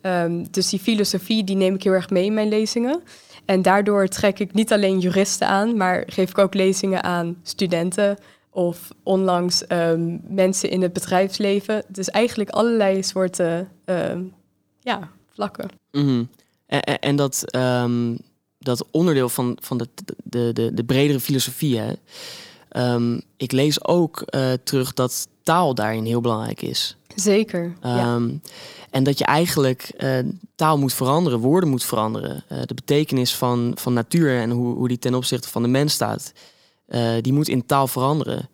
Ehm, 0.00 0.44
dus 0.50 0.68
die 0.68 0.78
filosofie 0.78 1.44
die 1.44 1.56
neem 1.56 1.74
ik 1.74 1.82
heel 1.82 1.92
erg 1.92 2.10
mee 2.10 2.24
in 2.24 2.34
mijn 2.34 2.48
lezingen. 2.48 3.02
En 3.44 3.62
daardoor 3.62 4.08
trek 4.08 4.38
ik 4.38 4.52
niet 4.52 4.72
alleen 4.72 4.98
juristen 4.98 5.48
aan, 5.48 5.76
maar 5.76 6.02
geef 6.06 6.30
ik 6.30 6.38
ook 6.38 6.54
lezingen 6.54 7.02
aan 7.02 7.36
studenten 7.42 8.18
of 8.50 8.88
onlangs 9.02 9.66
ehm, 9.66 10.18
mensen 10.28 10.70
in 10.70 10.82
het 10.82 10.92
bedrijfsleven. 10.92 11.84
Dus 11.88 12.10
eigenlijk 12.10 12.50
allerlei 12.50 13.02
soorten 13.02 13.68
ehm, 13.84 14.22
ja, 14.80 15.10
vlakken. 15.30 15.68
Mhm. 15.92 16.24
En, 16.66 16.82
en, 16.82 17.16
dat, 17.16 17.44
dat 18.66 18.86
onderdeel 18.90 19.28
van, 19.28 19.58
van 19.60 19.78
de, 19.78 19.88
de, 20.24 20.52
de, 20.52 20.74
de 20.74 20.84
bredere 20.84 21.20
filosofie, 21.20 21.78
hè? 21.78 21.92
ik 23.36 23.52
lees 23.52 23.84
ook 23.84 24.24
uh, 24.34 24.52
terug 24.64 24.94
dat 24.94 25.28
taal 25.42 25.74
daarin 25.74 26.04
heel 26.04 26.20
belangrijk 26.20 26.62
is. 26.62 26.96
Zeker. 27.14 27.76
Ja. 27.82 28.20
En 28.90 29.04
dat 29.04 29.18
je 29.18 29.24
eigenlijk 29.24 29.92
uh, 29.98 30.18
taal 30.54 30.78
moet 30.78 30.94
veranderen, 30.94 31.38
woorden 31.38 31.70
moet 31.70 31.84
veranderen. 31.84 32.44
Uh, 32.52 32.58
de 32.64 32.74
betekenis 32.74 33.34
van, 33.34 33.72
van 33.74 33.92
natuur 33.92 34.40
en 34.40 34.50
hoe, 34.50 34.74
hoe 34.74 34.88
die 34.88 34.98
ten 34.98 35.14
opzichte 35.14 35.48
van 35.48 35.62
de 35.62 35.68
mens 35.68 35.92
staat, 35.92 36.32
die 37.20 37.32
moet 37.32 37.48
in 37.48 37.66
taal 37.66 37.86
veranderen. 37.86 38.48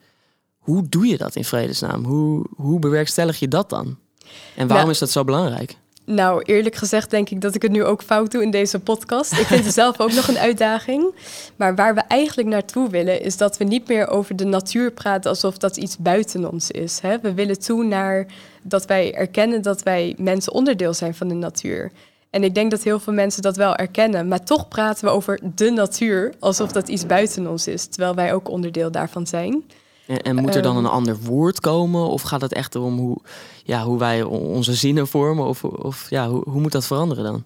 Hoe 0.59 0.89
doe 0.89 1.07
je 1.07 1.17
dat 1.17 1.37
in 1.37 1.45
vredesnaam? 1.45 2.05
Hoe, 2.05 2.47
hoe 2.57 2.79
bewerkstellig 2.79 3.39
je 3.39 3.49
dat 3.49 3.71
dan? 3.71 3.99
En 4.57 4.67
waarom 4.69 4.91
is 4.91 4.99
dat 4.99 5.11
zo 5.11 5.25
belangrijk? 5.25 5.77
Nou, 6.05 6.43
eerlijk 6.43 6.75
gezegd 6.75 7.11
denk 7.11 7.31
ik 7.31 7.41
dat 7.41 7.55
ik 7.55 7.63
het 7.63 7.71
nu 7.71 7.85
ook 7.85 8.03
fout 8.03 8.31
doe 8.31 8.43
in 8.43 8.51
deze 8.51 8.79
podcast. 8.79 9.33
Ik 9.33 9.47
vind 9.47 9.65
het 9.65 9.75
zelf 9.75 10.01
ook 10.01 10.13
nog 10.13 10.29
een 10.29 10.39
uitdaging. 10.39 11.15
Maar 11.57 11.75
waar 11.75 11.95
we 11.95 12.01
eigenlijk 12.01 12.49
naartoe 12.49 12.91
willen, 12.91 13.23
is 13.23 13.37
dat 13.37 13.57
we 13.57 13.65
niet 13.65 13.89
meer 13.89 14.09
over 14.09 14.37
de 14.37 14.45
natuur 14.45 14.91
praten 14.91 15.31
alsof 15.31 15.59
dat 15.59 15.77
iets 15.77 15.99
buiten 15.99 16.53
ons 16.53 16.71
is. 16.71 17.01
Hè? 17.01 17.19
We 17.21 17.35
willen 17.35 17.61
toe 17.61 17.85
naar 17.85 18.27
dat 18.63 18.87
wij 18.87 19.15
erkennen 19.15 19.63
dat 19.63 19.83
wij 19.83 20.15
mensen 20.19 20.53
onderdeel 20.53 20.95
zijn 20.95 21.15
van 21.15 21.29
de 21.29 21.35
natuur. 21.35 21.93
En 22.31 22.45
ik 22.45 22.55
denk 22.55 22.71
dat 22.71 22.83
heel 22.83 23.01
veel 23.01 23.13
mensen 23.13 23.43
dat 23.43 23.57
wel 23.57 23.77
erkennen, 23.77 24.29
maar 24.29 24.45
toch 24.45 24.69
praten 24.69 25.05
we 25.05 25.11
over 25.11 25.41
de 25.55 25.71
natuur 25.71 26.35
alsof 26.39 26.73
dat 26.73 26.89
iets 26.89 27.07
buiten 27.07 27.47
ons 27.47 27.67
is, 27.67 27.87
terwijl 27.87 28.15
wij 28.15 28.35
ook 28.35 28.49
onderdeel 28.49 28.91
daarvan 28.91 29.27
zijn. 29.27 29.65
En, 30.07 30.23
en 30.23 30.37
moet 30.37 30.55
er 30.55 30.63
dan 30.63 30.77
een 30.77 30.85
ehm. 30.85 30.95
ander 30.95 31.17
woord 31.19 31.61
komen? 31.61 32.09
Of 32.09 32.23
gaat 32.23 32.41
het 32.41 32.53
echt 32.53 32.77
om 32.77 32.99
hoe, 32.99 33.19
ja, 33.65 33.83
hoe 33.83 33.99
wij 33.99 34.23
onze 34.23 34.75
zinnen 34.75 35.07
vormen? 35.07 35.47
Of, 35.47 35.65
of 35.65 36.11
ja, 36.11 36.29
hoe, 36.29 36.43
hoe 36.49 36.61
moet 36.61 36.73
dat 36.73 36.87
veranderen 36.87 37.25
dan? 37.25 37.45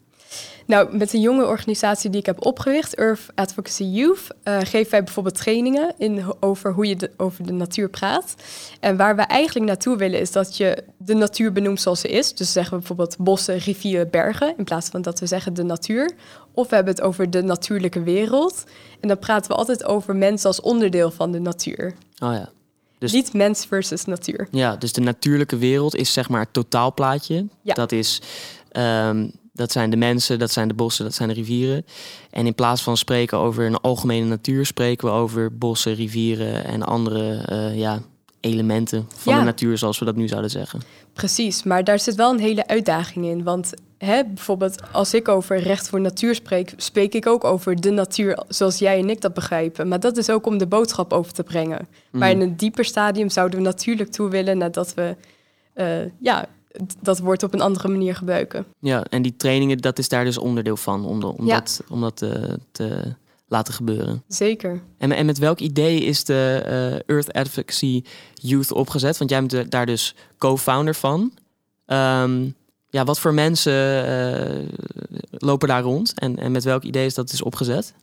Nou, 0.67 0.97
met 0.97 1.13
een 1.13 1.21
jonge 1.21 1.47
organisatie 1.47 2.11
die 2.11 2.21
ik 2.21 2.27
heb 2.27 2.47
opgericht, 2.47 2.95
Earth 2.95 3.21
Advocacy 3.35 3.85
Youth, 3.85 4.29
uh, 4.45 4.59
geven 4.59 4.91
wij 4.91 5.05
bijvoorbeeld 5.05 5.35
trainingen 5.35 5.95
in, 5.99 6.25
over 6.41 6.73
hoe 6.73 6.87
je 6.87 6.97
de, 6.97 7.11
over 7.17 7.47
de 7.47 7.53
natuur 7.53 7.89
praat. 7.89 8.35
En 8.81 8.97
waar 8.97 9.17
we 9.17 9.23
eigenlijk 9.23 9.67
naartoe 9.67 9.97
willen 9.97 10.21
is 10.21 10.33
dat 10.33 10.57
je 10.57 10.85
de 10.97 11.15
natuur 11.15 11.53
benoemt 11.53 11.81
zoals 11.81 12.01
ze 12.01 12.09
is. 12.09 12.35
Dus 12.35 12.53
zeggen 12.53 12.73
we 12.73 12.79
bijvoorbeeld 12.79 13.17
bossen, 13.19 13.59
rivieren, 13.59 14.11
bergen, 14.11 14.55
in 14.57 14.65
plaats 14.65 14.89
van 14.89 15.03
dat 15.03 15.21
we 15.21 15.27
zeggen 15.27 15.55
de 15.55 15.63
natuur. 15.63 16.15
Of 16.53 16.69
we 16.69 16.75
hebben 16.75 16.95
het 16.95 17.03
over 17.03 17.31
de 17.31 17.43
natuurlijke 17.43 18.03
wereld. 18.03 18.65
En 19.01 19.09
dan 19.09 19.19
praten 19.19 19.51
we 19.51 19.57
altijd 19.57 19.85
over 19.85 20.17
mensen 20.17 20.47
als 20.47 20.61
onderdeel 20.61 21.11
van 21.11 21.33
de 21.33 21.41
natuur. 21.41 21.95
Oh 22.23 22.33
ja. 22.33 22.51
Dus, 22.99 23.13
Niet 23.13 23.33
mens 23.33 23.67
versus 23.67 24.05
natuur. 24.05 24.49
Ja, 24.51 24.77
dus 24.77 24.93
de 24.93 25.01
natuurlijke 25.01 25.57
wereld 25.57 25.97
is 25.97 26.13
zeg 26.13 26.29
maar 26.29 26.41
het 26.41 26.53
totaalplaatje. 26.53 27.47
Ja. 27.63 27.75
Dat, 27.75 27.93
is, 27.93 28.21
um, 28.73 29.33
dat 29.53 29.73
zijn 29.73 29.91
de 29.91 29.97
mensen, 29.97 30.39
dat 30.39 30.51
zijn 30.51 30.69
de 30.69 30.75
bossen, 30.75 31.05
dat 31.05 31.15
zijn 31.15 31.29
de 31.29 31.35
rivieren. 31.35 31.85
En 32.31 32.47
in 32.47 32.55
plaats 32.55 32.83
van 32.83 32.97
spreken 32.97 33.39
over 33.39 33.65
een 33.67 33.77
algemene 33.77 34.27
natuur, 34.27 34.67
spreken 34.67 35.09
we 35.09 35.15
over 35.15 35.59
bossen, 35.59 35.95
rivieren 35.95 36.65
en 36.65 36.83
andere 36.83 37.47
uh, 37.53 37.79
ja, 37.79 38.03
elementen 38.47 39.09
van 39.15 39.39
de 39.39 39.45
natuur, 39.45 39.79
zoals 39.79 39.99
we 39.99 40.05
dat 40.05 40.17
nu 40.17 40.29
zouden 40.29 40.51
zeggen. 40.51 40.81
Precies, 41.13 41.63
maar 41.63 41.85
daar 41.85 41.99
zit 41.99 42.15
wel 42.15 42.33
een 42.33 42.39
hele 42.39 42.67
uitdaging 42.67 43.27
in. 43.27 43.43
Want 43.43 43.73
hè, 43.99 44.25
bijvoorbeeld 44.25 44.93
als 44.93 45.15
ik 45.15 45.29
over 45.29 45.59
recht 45.59 45.89
voor 45.89 46.01
natuur 46.01 46.35
spreek, 46.35 46.73
spreek 46.77 47.15
ik 47.15 47.27
ook 47.27 47.45
over 47.45 47.81
de 47.81 47.91
natuur 47.91 48.43
zoals 48.49 48.79
jij 48.79 48.99
en 48.99 49.11
ik 49.11 49.21
dat 49.21 49.35
begrijpen. 49.35 49.89
Maar 49.89 50.01
dat 50.01 50.17
is 50.17 50.31
ook 50.31 50.47
om 50.47 50.59
de 50.59 50.67
boodschap 50.67 51.13
over 51.13 51.33
te 51.33 51.43
brengen. 51.43 51.89
Maar 52.11 52.31
in 52.31 52.41
een 52.41 52.57
dieper 52.57 52.85
stadium 52.85 53.31
zouden 53.31 53.59
we 53.59 53.65
natuurlijk 53.65 54.11
toe 54.11 54.29
willen 54.29 54.59
nadat 54.59 54.95
we 54.95 55.17
uh, 55.75 56.11
ja, 56.19 56.49
dat 57.01 57.19
woord 57.19 57.43
op 57.43 57.55
een 57.55 57.61
andere 57.61 57.89
manier 57.89 58.15
gebruiken. 58.15 58.65
Ja, 58.81 59.05
en 59.05 59.23
die 59.23 59.37
trainingen, 59.37 59.79
dat 59.79 59.99
is 59.99 60.09
daar 60.09 60.25
dus 60.25 60.39
onderdeel 60.39 60.77
van, 60.77 61.05
om, 61.05 61.23
om 61.23 61.47
dat, 61.47 61.83
om 61.89 62.01
dat 62.01 62.17
te, 62.17 62.59
te 62.73 63.15
laten 63.49 63.75
gebeuren. 63.75 64.23
Zeker. 64.29 64.83
En, 64.99 65.13
en 65.13 65.27
met 65.27 65.39
welk 65.39 65.59
idee 65.59 66.01
is 66.01 66.25
de 66.25 66.63
uh, 67.07 67.17
Earth 67.17 67.33
Advocacy 67.33 68.03
Youth 68.35 68.73
opgezet? 68.73 69.19
Want 69.19 69.31
jij 69.31 69.47
bent 69.47 69.71
daar 69.71 69.87
dus 69.87 70.15
co-founder 70.39 70.95
van. 70.95 71.33
Um, 71.87 72.55
ja, 72.89 73.05
wat 73.05 73.21
voor 73.21 73.35
mensen 73.35 74.09
uh, 74.09 74.69
lopen 75.31 75.69
daar 75.69 75.83
rond 75.83 76.19
en, 76.19 76.39
en 76.39 76.53
met 76.53 76.65
welk 76.65 76.83
idee 76.83 77.07
is 77.07 77.15
dat 77.15 77.31
dus 77.31 77.43
opgezet? 77.43 77.95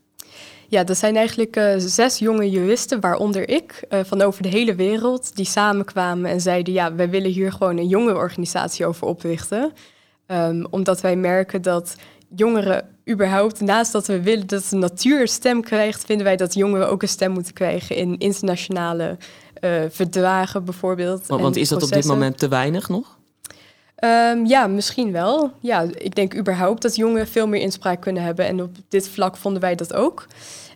Ja, 0.67 0.83
dat 0.83 0.97
zijn 0.97 1.15
eigenlijk 1.15 1.57
uh, 1.57 1.73
zes 1.77 2.19
jonge 2.19 2.49
juristen, 2.49 2.99
waaronder 2.99 3.49
ik, 3.49 3.85
uh, 3.89 3.99
van 4.03 4.21
over 4.21 4.43
de 4.43 4.49
hele 4.49 4.75
wereld, 4.75 5.35
die 5.35 5.45
samenkwamen 5.45 6.31
en 6.31 6.41
zeiden: 6.41 6.73
Ja, 6.73 6.95
wij 6.95 7.09
willen 7.09 7.31
hier 7.31 7.51
gewoon 7.51 7.77
een 7.77 7.87
jonge 7.87 8.15
organisatie 8.15 8.85
over 8.85 9.07
oprichten. 9.07 9.73
Um, 10.27 10.65
omdat 10.69 11.01
wij 11.01 11.15
merken 11.15 11.61
dat 11.61 11.95
jongeren 12.35 12.87
überhaupt, 13.09 13.61
naast 13.61 13.91
dat 13.91 14.07
we 14.07 14.21
willen 14.21 14.47
dat 14.47 14.67
de 14.69 14.75
natuur 14.75 15.21
een 15.21 15.27
stem 15.27 15.61
krijgt, 15.61 16.05
vinden 16.05 16.25
wij 16.25 16.35
dat 16.35 16.53
jongeren 16.53 16.89
ook 16.89 17.01
een 17.01 17.07
stem 17.07 17.31
moeten 17.31 17.53
krijgen 17.53 17.95
in 17.95 18.17
internationale 18.17 19.17
uh, 19.61 19.71
verdragen 19.89 20.63
bijvoorbeeld. 20.65 21.27
Want, 21.27 21.41
want 21.41 21.55
is 21.55 21.69
dat 21.69 21.83
op 21.83 21.91
dit 21.91 22.05
moment 22.05 22.37
te 22.37 22.47
weinig 22.47 22.89
nog? 22.89 23.17
Um, 24.03 24.45
ja, 24.45 24.67
misschien 24.67 25.11
wel. 25.11 25.51
Ja, 25.59 25.85
ik 25.93 26.15
denk 26.15 26.35
überhaupt 26.35 26.81
dat 26.81 26.95
jongeren 26.95 27.27
veel 27.27 27.47
meer 27.47 27.61
inspraak 27.61 28.01
kunnen 28.01 28.23
hebben. 28.23 28.45
En 28.45 28.61
op 28.61 28.75
dit 28.89 29.09
vlak 29.09 29.37
vonden 29.37 29.61
wij 29.61 29.75
dat 29.75 29.93
ook. 29.93 30.27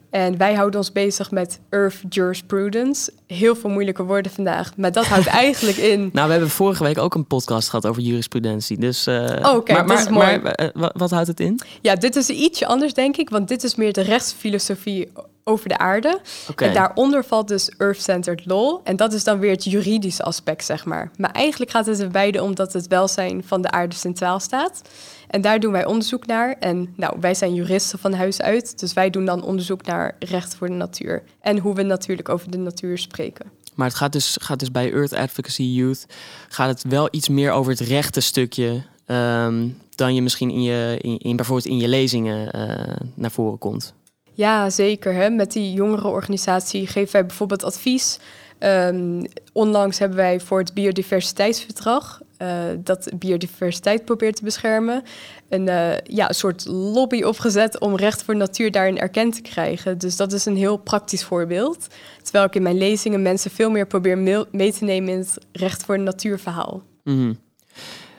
En 0.10 0.38
wij 0.38 0.54
houden 0.54 0.80
ons 0.80 0.92
bezig 0.92 1.32
met 1.32 1.60
Earth 1.70 2.02
Jurisprudence. 2.10 3.12
Heel 3.28 3.56
veel 3.56 3.70
moeilijke 3.70 4.04
woorden 4.04 4.32
vandaag, 4.32 4.78
maar 4.78 4.92
dat 4.92 5.06
houdt 5.06 5.28
eigenlijk 5.46 5.78
in. 5.78 6.10
Nou, 6.14 6.26
we 6.26 6.32
hebben 6.32 6.50
vorige 6.50 6.84
week 6.84 6.98
ook 6.98 7.16
een 7.16 7.28
podcast 7.28 7.70
gehad 7.70 7.86
over 7.86 8.02
jurisprudentie. 8.02 8.78
Dus, 8.78 9.08
uh, 9.08 9.16
oh, 9.42 9.66
maar, 9.66 9.86
maar, 9.86 10.00
is 10.00 10.10
mooi. 10.10 10.40
Maar, 10.40 10.72
uh, 10.76 10.90
wat 10.94 11.12
houdt 11.12 11.28
het 11.28 11.40
in? 11.40 11.60
Ja, 11.82 11.96
dit 11.96 12.16
is 12.16 12.30
ietsje 12.30 12.66
anders, 12.66 12.94
denk 12.94 13.18
ik, 13.18 13.30
want 13.30 13.48
dit 13.48 13.64
is 13.64 13.76
meer 13.76 13.94
de 13.94 14.02
rechtsfilosofie 14.02 15.10
over 15.48 15.70
de 15.70 15.78
aarde. 15.78 16.20
Okay. 16.50 16.68
En 16.68 16.74
daaronder 16.74 17.26
valt 17.26 17.48
dus 17.48 17.70
Earth-centered 17.78 18.46
law. 18.46 18.80
En 18.84 18.96
dat 18.96 19.14
is 19.14 19.24
dan 19.24 19.40
weer 19.40 19.52
het 19.52 19.64
juridische 19.64 20.24
aspect, 20.24 20.66
zeg 20.66 20.86
maar. 20.86 21.12
Maar 21.18 21.32
eigenlijk 21.32 21.72
gaat 21.72 21.86
het 21.86 22.00
er 22.00 22.10
beide 22.10 22.44
om 22.44 22.56
dat 22.56 22.74
het 22.74 22.88
welzijn 22.88 23.44
van 23.46 23.62
de 23.62 23.72
aarde 23.72 23.96
centraal 23.96 24.40
staat. 24.40 24.82
En 25.28 25.42
daar 25.42 25.60
doen 25.60 25.72
wij 25.72 25.86
onderzoek 25.86 26.26
naar. 26.26 26.56
En 26.60 26.94
nou, 26.96 27.18
wij 27.20 27.34
zijn 27.34 27.54
juristen 27.54 28.00
van 28.00 28.14
huis 28.14 28.42
uit, 28.42 28.80
dus 28.80 28.94
wij 28.94 29.10
doen 29.10 29.26
dan 29.26 29.44
onderzoek 29.44 29.86
naar 29.86 30.16
recht 30.20 30.56
voor 30.56 30.68
de 30.68 30.74
natuur. 30.74 31.24
En 31.42 31.58
hoe 31.58 31.76
we 31.76 31.84
natuurlijk 31.84 32.30
over 32.30 32.52
de 32.52 32.58
natuur 32.58 32.98
spreken. 32.98 33.46
Maar 33.76 33.88
het 33.88 33.96
gaat 33.96 34.12
dus, 34.12 34.38
gaat 34.42 34.60
dus 34.60 34.72
bij 34.72 34.94
Earth 34.94 35.14
Advocacy 35.14 35.64
Youth 35.64 36.06
gaat 36.50 36.70
het 36.70 36.84
wel 36.90 37.08
iets 37.12 37.30
meer 37.30 37.52
over 37.52 37.72
het 37.72 37.82
rechte 37.82 38.20
stukje 38.20 38.84
um, 39.06 39.78
dan 39.96 40.16
je 40.16 40.22
misschien 40.22 40.50
in, 40.50 40.62
je, 40.62 40.98
in, 41.02 41.18
in, 41.18 41.36
bijvoorbeeld 41.36 41.68
in 41.68 41.78
je 41.78 41.88
lezingen 41.88 42.56
uh, 42.56 42.96
naar 43.14 43.32
voren 43.32 43.58
komt. 43.58 43.94
Ja, 44.34 44.70
zeker. 44.70 45.14
Hè? 45.14 45.30
Met 45.30 45.52
die 45.52 45.74
jongere 45.74 46.08
organisatie 46.08 46.88
geven 46.88 47.12
wij 47.12 47.26
bijvoorbeeld 47.26 47.64
advies. 47.64 48.20
Um, 48.60 49.26
onlangs 49.54 50.00
hebben 50.00 50.18
wij 50.18 50.40
voor 50.40 50.60
het 50.60 50.74
biodiversiteitsverdrag 50.74 52.22
uh, 52.42 52.64
dat 52.84 53.10
biodiversiteit 53.16 54.06
probeert 54.06 54.36
te 54.36 54.44
beschermen. 54.44 55.04
Een, 55.50 55.68
uh, 55.68 55.98
ja, 56.00 56.28
een 56.28 56.36
soort 56.36 56.66
lobby 56.66 57.24
opgezet 57.24 57.80
om 57.80 57.96
recht 57.96 58.24
voor 58.24 58.36
natuur 58.36 58.72
daarin 58.72 59.00
erkend 59.00 59.34
te 59.34 59.42
krijgen. 59.42 59.98
Dus 59.98 60.16
dat 60.16 60.34
is 60.34 60.46
een 60.46 60.58
heel 60.58 60.78
praktisch 60.78 61.24
voorbeeld. 61.24 61.88
Terwijl 62.22 62.46
ik 62.46 62.56
in 62.56 62.64
mijn 62.64 62.78
lezingen 62.78 63.22
mensen 63.22 63.52
veel 63.52 63.70
meer 63.70 63.88
probeer 63.88 64.18
mee 64.52 64.74
te 64.74 64.84
nemen 64.84 65.14
in 65.14 65.20
het 65.20 65.38
recht 65.52 65.84
voor 65.84 66.00
natuurverhaal. 66.00 66.84
Mm. 67.04 67.38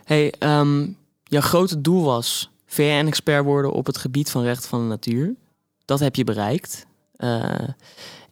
Hey, 0.05 0.35
um, 0.39 0.97
jouw 1.25 1.41
grote 1.41 1.81
doel 1.81 2.05
was 2.05 2.51
VN-expert 2.67 3.45
worden 3.45 3.73
op 3.73 3.87
het 3.87 3.99
gebied 3.99 4.31
van 4.31 4.43
recht 4.43 4.67
van 4.67 4.81
de 4.81 4.87
natuur. 4.87 5.35
Dat 5.85 6.01
heb 6.01 6.15
je 6.15 6.25
bereikt. 6.25 6.87
Uh, 7.19 7.45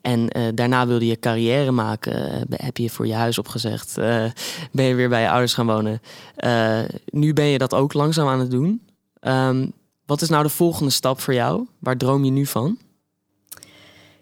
en 0.06 0.38
uh, 0.38 0.48
daarna 0.54 0.86
wilde 0.86 1.06
je 1.06 1.18
carrière 1.18 1.70
maken. 1.70 2.34
Uh, 2.34 2.42
heb 2.50 2.76
je 2.76 2.90
voor 2.90 3.06
je 3.06 3.14
huis 3.14 3.38
opgezegd. 3.38 3.98
Uh, 3.98 4.24
ben 4.72 4.84
je 4.84 4.94
weer 4.94 5.08
bij 5.08 5.22
je 5.22 5.28
ouders 5.28 5.54
gaan 5.54 5.66
wonen. 5.66 6.00
nu 7.04 7.32
ben 7.32 7.44
je 7.44 7.58
dat 7.58 7.74
ook 7.74 7.92
langzaam 7.92 8.28
aan 8.28 8.40
het 8.40 8.50
doen. 8.50 8.82
Um, 9.20 9.72
wat 10.04 10.22
is 10.22 10.28
nou 10.28 10.42
de 10.42 10.48
volgende 10.48 10.90
stap 10.90 11.20
voor 11.20 11.34
jou? 11.34 11.66
Waar 11.78 11.96
droom 11.96 12.24
je 12.24 12.30
nu 12.30 12.46
van? 12.46 12.78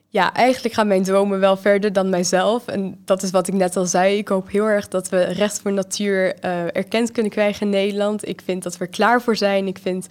Ja, 0.09 0.35
eigenlijk 0.35 0.75
gaan 0.75 0.87
mijn 0.87 1.03
dromen 1.03 1.41
wel 1.41 1.57
verder 1.57 1.93
dan 1.93 2.09
mijzelf. 2.09 2.67
En 2.67 3.01
dat 3.05 3.23
is 3.23 3.31
wat 3.31 3.49
ik 3.49 3.55
net 3.55 3.77
al 3.77 3.87
zei. 3.87 4.19
Ik 4.19 4.29
hoop 4.29 4.51
heel 4.51 4.67
erg 4.67 4.89
dat 4.89 5.09
we 5.09 5.23
recht 5.23 5.61
voor 5.61 5.73
natuur 5.73 6.39
erkend 6.73 7.13
kunnen 7.13 7.33
krijgen 7.33 7.67
in 7.67 7.73
Nederland. 7.73 8.29
Ik 8.29 8.41
vind 8.45 8.63
dat 8.63 8.77
we 8.77 8.85
er 8.85 8.91
klaar 8.91 9.23
voor 9.23 9.37
zijn. 9.37 9.67
Ik 9.67 9.79
vind 9.83 10.07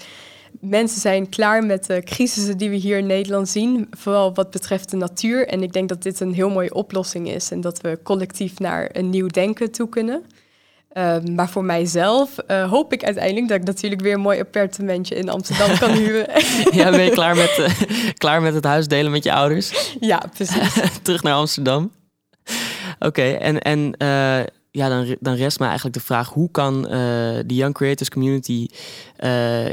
mensen 0.60 1.02
zijn 1.02 1.30
klaar 1.30 1.64
met 1.64 1.86
de 1.86 2.02
crisissen 2.04 2.58
die 2.58 2.70
we 2.70 2.76
hier 2.76 2.98
in 2.98 3.06
Nederland 3.06 3.50
zien, 3.50 3.88
vooral 3.92 4.34
wat 4.34 4.52
betreft 4.52 4.90
de 4.90 4.98
natuur. 4.98 5.48
En 5.48 5.64
ik 5.64 5.74
denk 5.74 5.90
dat 5.90 6.04
dit 6.04 6.20
een 6.20 6.34
heel 6.34 6.50
mooie 6.50 6.74
oplossing 6.74 7.30
is 7.30 7.52
en 7.52 7.62
dat 7.62 7.82
we 7.82 8.00
collectief 8.04 8.60
naar 8.60 8.90
een 8.92 9.10
nieuw 9.10 9.28
denken 9.28 9.72
toe 9.72 9.90
kunnen. 9.90 10.24
Ehm, 10.94 11.34
maar 11.34 11.50
voor 11.50 11.64
mijzelf 11.64 12.36
uh, 12.48 12.70
hoop 12.70 12.94
ik 12.94 13.04
uiteindelijk 13.04 13.48
dat 13.48 13.58
ik 13.58 13.64
natuurlijk 13.64 14.02
weer 14.02 14.14
een 14.14 14.20
mooi 14.20 14.40
appartementje 14.40 15.16
in 15.16 15.30
Amsterdam 15.30 15.78
kan 15.78 15.92
huren. 16.02 16.28
ja, 16.80 16.90
ben 16.90 17.04
je 17.04 17.12
klaar 17.12 17.36
met, 17.36 17.58
uh, 17.60 17.70
klaar 18.14 18.42
met 18.42 18.54
het 18.54 18.64
huis 18.64 18.88
delen 18.88 19.12
met 19.12 19.24
je 19.24 19.34
ouders? 19.34 19.96
Ja, 20.00 20.24
precies. 20.34 20.80
Terug 21.02 21.24
naar 21.24 21.34
Amsterdam. 21.34 21.92
Oké, 23.00 23.32
en, 23.32 23.62
en 23.62 23.96
uh, 23.98 24.40
ja, 24.76 24.90
dan, 24.90 25.16
dan 25.20 25.36
rest 25.36 25.60
me 25.60 25.66
eigenlijk 25.66 25.96
de 25.96 26.04
vraag: 26.04 26.30
hoe 26.30 26.52
kan 26.52 26.82
de 26.82 27.56
Young 27.56 27.74
Creators 27.74 28.10
Community 28.10 28.68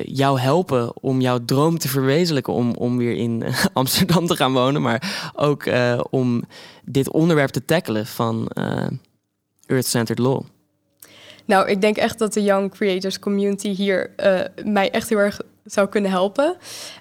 jou 0.04 0.40
helpen 0.40 1.02
om 1.02 1.20
jouw 1.20 1.44
droom 1.44 1.78
te 1.78 1.88
verwezenlijken 1.88 2.52
om, 2.52 2.74
om 2.74 2.96
weer 2.96 3.16
in 3.16 3.44
Amsterdam 3.72 4.26
te 4.26 4.36
gaan 4.36 4.52
wonen, 4.52 4.82
maar 4.82 5.30
ook 5.34 5.70
om 6.10 6.44
dit 6.84 7.10
onderwerp 7.10 7.50
te 7.50 7.64
tackelen 7.64 8.06
van 8.06 8.48
Earth-Centered 9.66 10.18
Law? 10.18 10.42
Nou, 11.44 11.68
ik 11.68 11.80
denk 11.80 11.96
echt 11.96 12.18
dat 12.18 12.32
de 12.32 12.42
Young 12.42 12.70
Creators 12.70 13.18
Community 13.18 13.68
hier 13.68 14.10
mij 14.64 14.90
echt 14.90 15.08
heel 15.08 15.18
erg 15.18 15.40
zou 15.72 15.88
kunnen 15.88 16.10
helpen. 16.10 16.56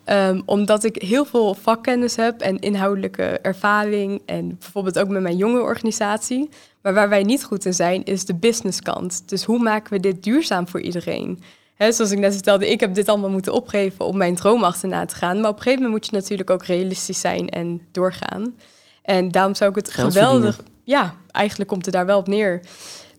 Um, 0.06 0.42
omdat 0.46 0.84
ik 0.84 1.02
heel 1.02 1.26
veel 1.26 1.54
vakkennis 1.54 2.16
heb 2.16 2.42
en 2.42 2.60
inhoudelijke 2.60 3.24
ervaring. 3.24 4.22
En 4.26 4.58
bijvoorbeeld 4.60 5.00
ook 5.00 5.08
met 5.08 5.22
mijn 5.22 5.38
jonge 5.38 5.62
organisatie. 5.62 6.50
Maar 6.82 6.94
waar 6.94 7.10
wij 7.10 7.24
niet 7.24 7.44
goed 7.44 7.66
in 7.66 7.74
zijn, 7.74 8.04
is 8.04 8.26
de 8.26 8.36
businesskant. 8.36 9.30
Dus 9.30 9.44
hoe 9.44 9.60
maken 9.60 9.94
we 9.94 10.00
dit 10.00 10.24
duurzaam 10.24 10.68
voor 10.68 10.82
iedereen? 10.82 11.42
He, 11.76 11.92
zoals 11.92 12.12
ik 12.12 12.20
net 12.20 12.34
vertelde, 12.34 12.70
ik 12.70 12.80
heb 12.80 12.94
dit 12.94 13.10
allemaal 13.10 13.30
moeten 13.30 13.54
opgeven 13.54 14.06
om 14.06 14.18
mijn 14.18 14.36
droom 14.36 14.64
achterna 14.64 15.06
te 15.06 15.16
gaan. 15.16 15.42
Maar 15.42 15.50
op 15.50 15.56
een 15.56 15.62
gegeven 15.62 15.84
moment 15.84 16.02
moet 16.02 16.12
je 16.12 16.22
natuurlijk 16.22 16.50
ook 16.50 16.66
realistisch 16.66 17.20
zijn 17.20 17.50
en 17.50 17.82
doorgaan. 17.92 18.56
En 19.02 19.32
daarom 19.32 19.56
zou 19.56 19.70
ik 19.70 19.76
het 19.76 19.92
geweldig. 19.92 20.60
Ja, 20.84 21.16
eigenlijk 21.32 21.70
komt 21.70 21.86
het 21.86 21.94
daar 21.94 22.06
wel 22.06 22.18
op 22.18 22.28
neer. 22.28 22.62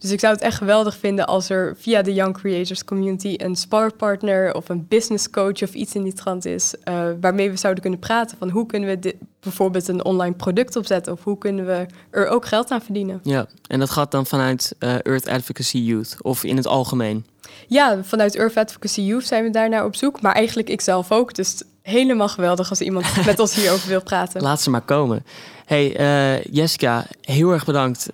Dus 0.01 0.11
ik 0.11 0.21
zou 0.21 0.33
het 0.35 0.43
echt 0.43 0.57
geweldig 0.57 0.97
vinden 0.97 1.27
als 1.27 1.51
er 1.51 1.77
via 1.77 2.03
de 2.03 2.15
Young 2.15 2.35
Creators 2.35 2.85
Community 2.85 3.35
een 3.37 3.57
sparpartner 3.57 4.55
of 4.55 4.69
een 4.69 4.87
business 4.89 5.31
coach 5.31 5.63
of 5.63 5.75
iets 5.75 5.95
in 5.95 6.03
die 6.03 6.13
trant 6.13 6.45
is, 6.45 6.75
uh, 6.85 7.05
waarmee 7.21 7.51
we 7.51 7.57
zouden 7.57 7.83
kunnen 7.83 8.01
praten 8.01 8.39
van 8.39 8.51
hoe 8.51 8.67
kunnen 8.67 8.89
we 8.89 8.99
dit, 8.99 9.15
bijvoorbeeld 9.41 9.89
een 9.89 10.05
online 10.05 10.35
product 10.35 10.77
opzetten 10.77 11.13
of 11.13 11.25
hoe 11.25 11.39
kunnen 11.39 11.67
we 11.67 11.87
er 12.11 12.29
ook 12.29 12.47
geld 12.47 12.71
aan 12.71 12.83
verdienen. 12.83 13.21
Ja, 13.23 13.47
en 13.67 13.79
dat 13.79 13.91
gaat 13.91 14.11
dan 14.11 14.27
vanuit 14.27 14.75
uh, 14.79 14.95
Earth 15.03 15.29
Advocacy 15.29 15.79
Youth 15.79 16.17
of 16.23 16.45
in 16.45 16.57
het 16.57 16.67
algemeen? 16.67 17.27
Ja, 17.67 17.99
vanuit 18.03 18.37
Earth 18.37 18.57
Advocacy 18.57 19.01
Youth 19.01 19.27
zijn 19.27 19.45
we 19.45 19.51
daarnaar 19.51 19.85
op 19.85 19.97
zoek, 19.97 20.21
maar 20.21 20.35
eigenlijk 20.35 20.69
ik 20.69 20.81
zelf 20.81 21.13
ook. 21.13 21.35
Dus 21.35 21.63
helemaal 21.83 22.29
geweldig 22.29 22.71
als 22.71 22.81
iemand 22.81 23.07
met 23.27 23.39
ons 23.39 23.55
hierover 23.55 23.89
wil 23.89 24.03
praten. 24.03 24.43
Laat 24.43 24.61
ze 24.61 24.71
maar 24.71 24.81
komen. 24.81 25.25
Hey 25.65 26.01
uh, 26.01 26.45
Jessica, 26.45 27.07
heel 27.21 27.53
erg 27.53 27.65
bedankt 27.65 28.09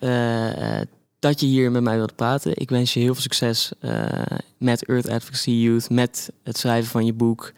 dat 1.18 1.40
je 1.40 1.46
hier 1.46 1.70
met 1.70 1.83
mij 1.83 1.96
wilt 1.96 2.16
praten. 2.16 2.52
Ik 2.55 2.70
wens 2.70 2.94
je 2.94 3.00
heel 3.00 3.12
veel 3.12 3.22
succes 3.22 3.72
uh, 3.81 4.05
met 4.59 4.85
Earth 4.85 5.09
Advocacy 5.09 5.50
Youth, 5.50 5.90
met 5.90 6.31
het 6.42 6.59
schrijven 6.59 6.90
van 6.90 7.05
je 7.05 7.12
boek, 7.12 7.52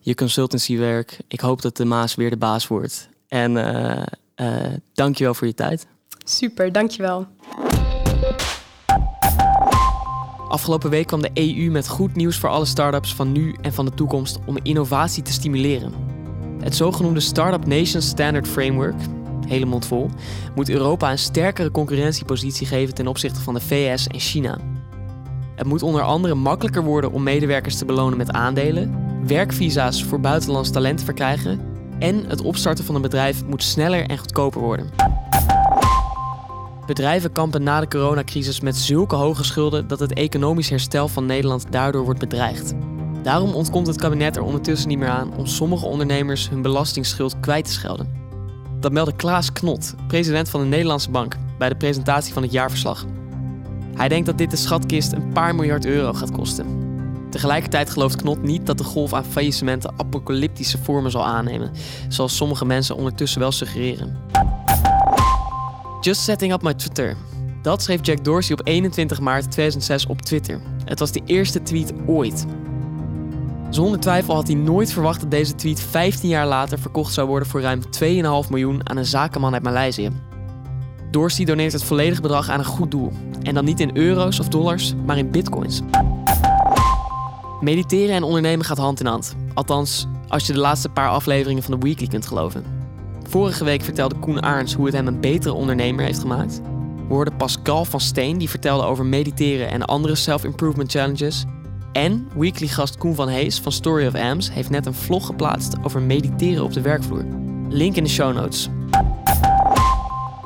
je 0.00 0.14
consultancywerk. 0.14 1.18
Ik 1.28 1.40
hoop 1.40 1.62
dat 1.62 1.76
de 1.76 1.84
Maas 1.84 2.14
weer 2.14 2.30
de 2.30 2.36
baas 2.36 2.66
wordt. 2.66 3.08
En 3.28 3.56
uh, 3.56 4.02
uh, 4.36 4.56
dankjewel 4.92 5.34
voor 5.34 5.46
je 5.46 5.54
tijd. 5.54 5.86
Super, 6.24 6.72
dankjewel. 6.72 7.26
Afgelopen 10.48 10.90
week 10.90 11.06
kwam 11.06 11.22
de 11.22 11.30
EU 11.34 11.70
met 11.70 11.88
goed 11.88 12.14
nieuws 12.14 12.36
voor 12.36 12.48
alle 12.48 12.64
start-ups 12.64 13.14
van 13.14 13.32
nu 13.32 13.56
en 13.60 13.72
van 13.72 13.84
de 13.84 13.94
toekomst 13.94 14.38
om 14.46 14.58
innovatie 14.62 15.22
te 15.22 15.32
stimuleren. 15.32 15.92
Het 16.60 16.76
zogenoemde 16.76 17.20
Startup 17.20 17.66
Nation 17.66 18.02
Standard 18.02 18.48
Framework, 18.48 19.00
hele 19.50 19.64
mond 19.64 19.86
vol, 19.86 20.10
moet 20.54 20.68
Europa 20.68 21.10
een 21.10 21.18
sterkere 21.18 21.70
concurrentiepositie 21.70 22.66
geven 22.66 22.94
ten 22.94 23.06
opzichte 23.06 23.40
van 23.40 23.54
de 23.54 23.60
VS 23.60 24.06
en 24.06 24.20
China. 24.20 24.58
Het 25.54 25.66
moet 25.66 25.82
onder 25.82 26.02
andere 26.02 26.34
makkelijker 26.34 26.82
worden 26.82 27.12
om 27.12 27.22
medewerkers 27.22 27.76
te 27.76 27.84
belonen 27.84 28.18
met 28.18 28.30
aandelen, 28.30 29.08
werkvisa's 29.26 30.04
voor 30.04 30.20
buitenlands 30.20 30.70
talent 30.70 31.02
verkrijgen 31.04 31.60
en 31.98 32.24
het 32.28 32.42
opstarten 32.42 32.84
van 32.84 32.94
een 32.94 33.02
bedrijf 33.02 33.44
moet 33.44 33.62
sneller 33.62 34.06
en 34.06 34.18
goedkoper 34.18 34.60
worden. 34.60 34.90
Bedrijven 36.86 37.32
kampen 37.32 37.62
na 37.62 37.80
de 37.80 37.88
coronacrisis 37.88 38.60
met 38.60 38.76
zulke 38.76 39.14
hoge 39.14 39.44
schulden 39.44 39.88
dat 39.88 40.00
het 40.00 40.12
economisch 40.12 40.70
herstel 40.70 41.08
van 41.08 41.26
Nederland 41.26 41.66
daardoor 41.70 42.04
wordt 42.04 42.20
bedreigd. 42.20 42.74
Daarom 43.22 43.52
ontkomt 43.52 43.86
het 43.86 43.96
kabinet 43.96 44.36
er 44.36 44.42
ondertussen 44.42 44.88
niet 44.88 44.98
meer 44.98 45.08
aan 45.08 45.36
om 45.36 45.46
sommige 45.46 45.86
ondernemers 45.86 46.48
hun 46.48 46.62
belastingsschuld 46.62 47.40
kwijt 47.40 47.64
te 47.64 47.72
schelden. 47.72 48.19
Dat 48.80 48.92
meldde 48.92 49.16
Klaas 49.16 49.52
Knot, 49.52 49.94
president 50.06 50.48
van 50.48 50.60
de 50.60 50.66
Nederlandse 50.66 51.10
Bank, 51.10 51.36
bij 51.58 51.68
de 51.68 51.76
presentatie 51.76 52.32
van 52.32 52.42
het 52.42 52.52
jaarverslag. 52.52 53.04
Hij 53.94 54.08
denkt 54.08 54.26
dat 54.26 54.38
dit 54.38 54.50
de 54.50 54.56
schatkist 54.56 55.12
een 55.12 55.32
paar 55.32 55.54
miljard 55.54 55.86
euro 55.86 56.12
gaat 56.12 56.30
kosten. 56.30 56.66
Tegelijkertijd 57.30 57.90
gelooft 57.90 58.16
Knot 58.16 58.42
niet 58.42 58.66
dat 58.66 58.78
de 58.78 58.84
golf 58.84 59.12
aan 59.12 59.24
faillissementen 59.24 59.92
apocalyptische 59.96 60.78
vormen 60.82 61.10
zal 61.10 61.26
aannemen, 61.26 61.70
zoals 62.08 62.36
sommige 62.36 62.64
mensen 62.64 62.96
ondertussen 62.96 63.40
wel 63.40 63.52
suggereren. 63.52 64.16
Just 66.00 66.20
setting 66.20 66.52
up 66.52 66.62
my 66.62 66.74
Twitter. 66.74 67.16
Dat 67.62 67.82
schreef 67.82 68.06
Jack 68.06 68.24
Dorsey 68.24 68.56
op 68.58 68.66
21 68.66 69.20
maart 69.20 69.50
2006 69.50 70.06
op 70.06 70.22
Twitter. 70.22 70.60
Het 70.84 70.98
was 70.98 71.12
de 71.12 71.22
eerste 71.24 71.62
tweet 71.62 71.92
ooit. 72.06 72.46
Zonder 73.70 74.00
twijfel 74.00 74.34
had 74.34 74.46
hij 74.46 74.56
nooit 74.56 74.92
verwacht 74.92 75.20
dat 75.20 75.30
deze 75.30 75.54
tweet 75.54 75.80
15 75.80 76.28
jaar 76.28 76.46
later 76.46 76.78
verkocht 76.78 77.12
zou 77.12 77.28
worden 77.28 77.48
voor 77.48 77.60
ruim 77.60 77.80
2,5 78.44 78.50
miljoen 78.50 78.88
aan 78.88 78.96
een 78.96 79.06
zakenman 79.06 79.54
uit 79.54 79.62
Maleisië. 79.62 80.10
Dorsey 81.10 81.44
doneert 81.44 81.72
het 81.72 81.84
volledige 81.84 82.20
bedrag 82.20 82.48
aan 82.48 82.58
een 82.58 82.64
goed 82.64 82.90
doel. 82.90 83.12
En 83.42 83.54
dan 83.54 83.64
niet 83.64 83.80
in 83.80 83.96
euro's 83.96 84.40
of 84.40 84.48
dollars, 84.48 84.94
maar 85.06 85.18
in 85.18 85.30
bitcoins. 85.30 85.80
Mediteren 87.60 88.14
en 88.14 88.22
ondernemen 88.22 88.66
gaat 88.66 88.78
hand 88.78 89.00
in 89.00 89.06
hand. 89.06 89.36
Althans, 89.54 90.06
als 90.28 90.46
je 90.46 90.52
de 90.52 90.58
laatste 90.58 90.88
paar 90.88 91.08
afleveringen 91.08 91.62
van 91.62 91.78
de 91.78 91.86
Weekly 91.86 92.06
kunt 92.06 92.26
geloven. 92.26 92.64
Vorige 93.28 93.64
week 93.64 93.82
vertelde 93.82 94.18
Koen 94.18 94.40
Arns 94.40 94.74
hoe 94.74 94.86
het 94.86 94.94
hem 94.94 95.06
een 95.06 95.20
betere 95.20 95.54
ondernemer 95.54 96.04
heeft 96.04 96.20
gemaakt. 96.20 96.60
We 97.08 97.14
hoorden 97.14 97.36
Pascal 97.36 97.84
van 97.84 98.00
Steen 98.00 98.38
die 98.38 98.50
vertelde 98.50 98.84
over 98.84 99.04
mediteren 99.04 99.70
en 99.70 99.84
andere 99.84 100.14
self-improvement 100.14 100.90
challenges. 100.90 101.44
En 101.92 102.28
weekly 102.36 102.66
gast 102.66 102.96
Koen 102.96 103.14
van 103.14 103.28
Hees 103.28 103.60
van 103.60 103.72
Story 103.72 104.06
of 104.06 104.14
Ams 104.14 104.52
heeft 104.52 104.70
net 104.70 104.86
een 104.86 104.94
vlog 104.94 105.26
geplaatst 105.26 105.74
over 105.82 106.02
mediteren 106.02 106.64
op 106.64 106.72
de 106.72 106.80
werkvloer. 106.80 107.24
Link 107.68 107.96
in 107.96 108.04
de 108.04 108.10
show 108.10 108.34
notes. 108.34 108.68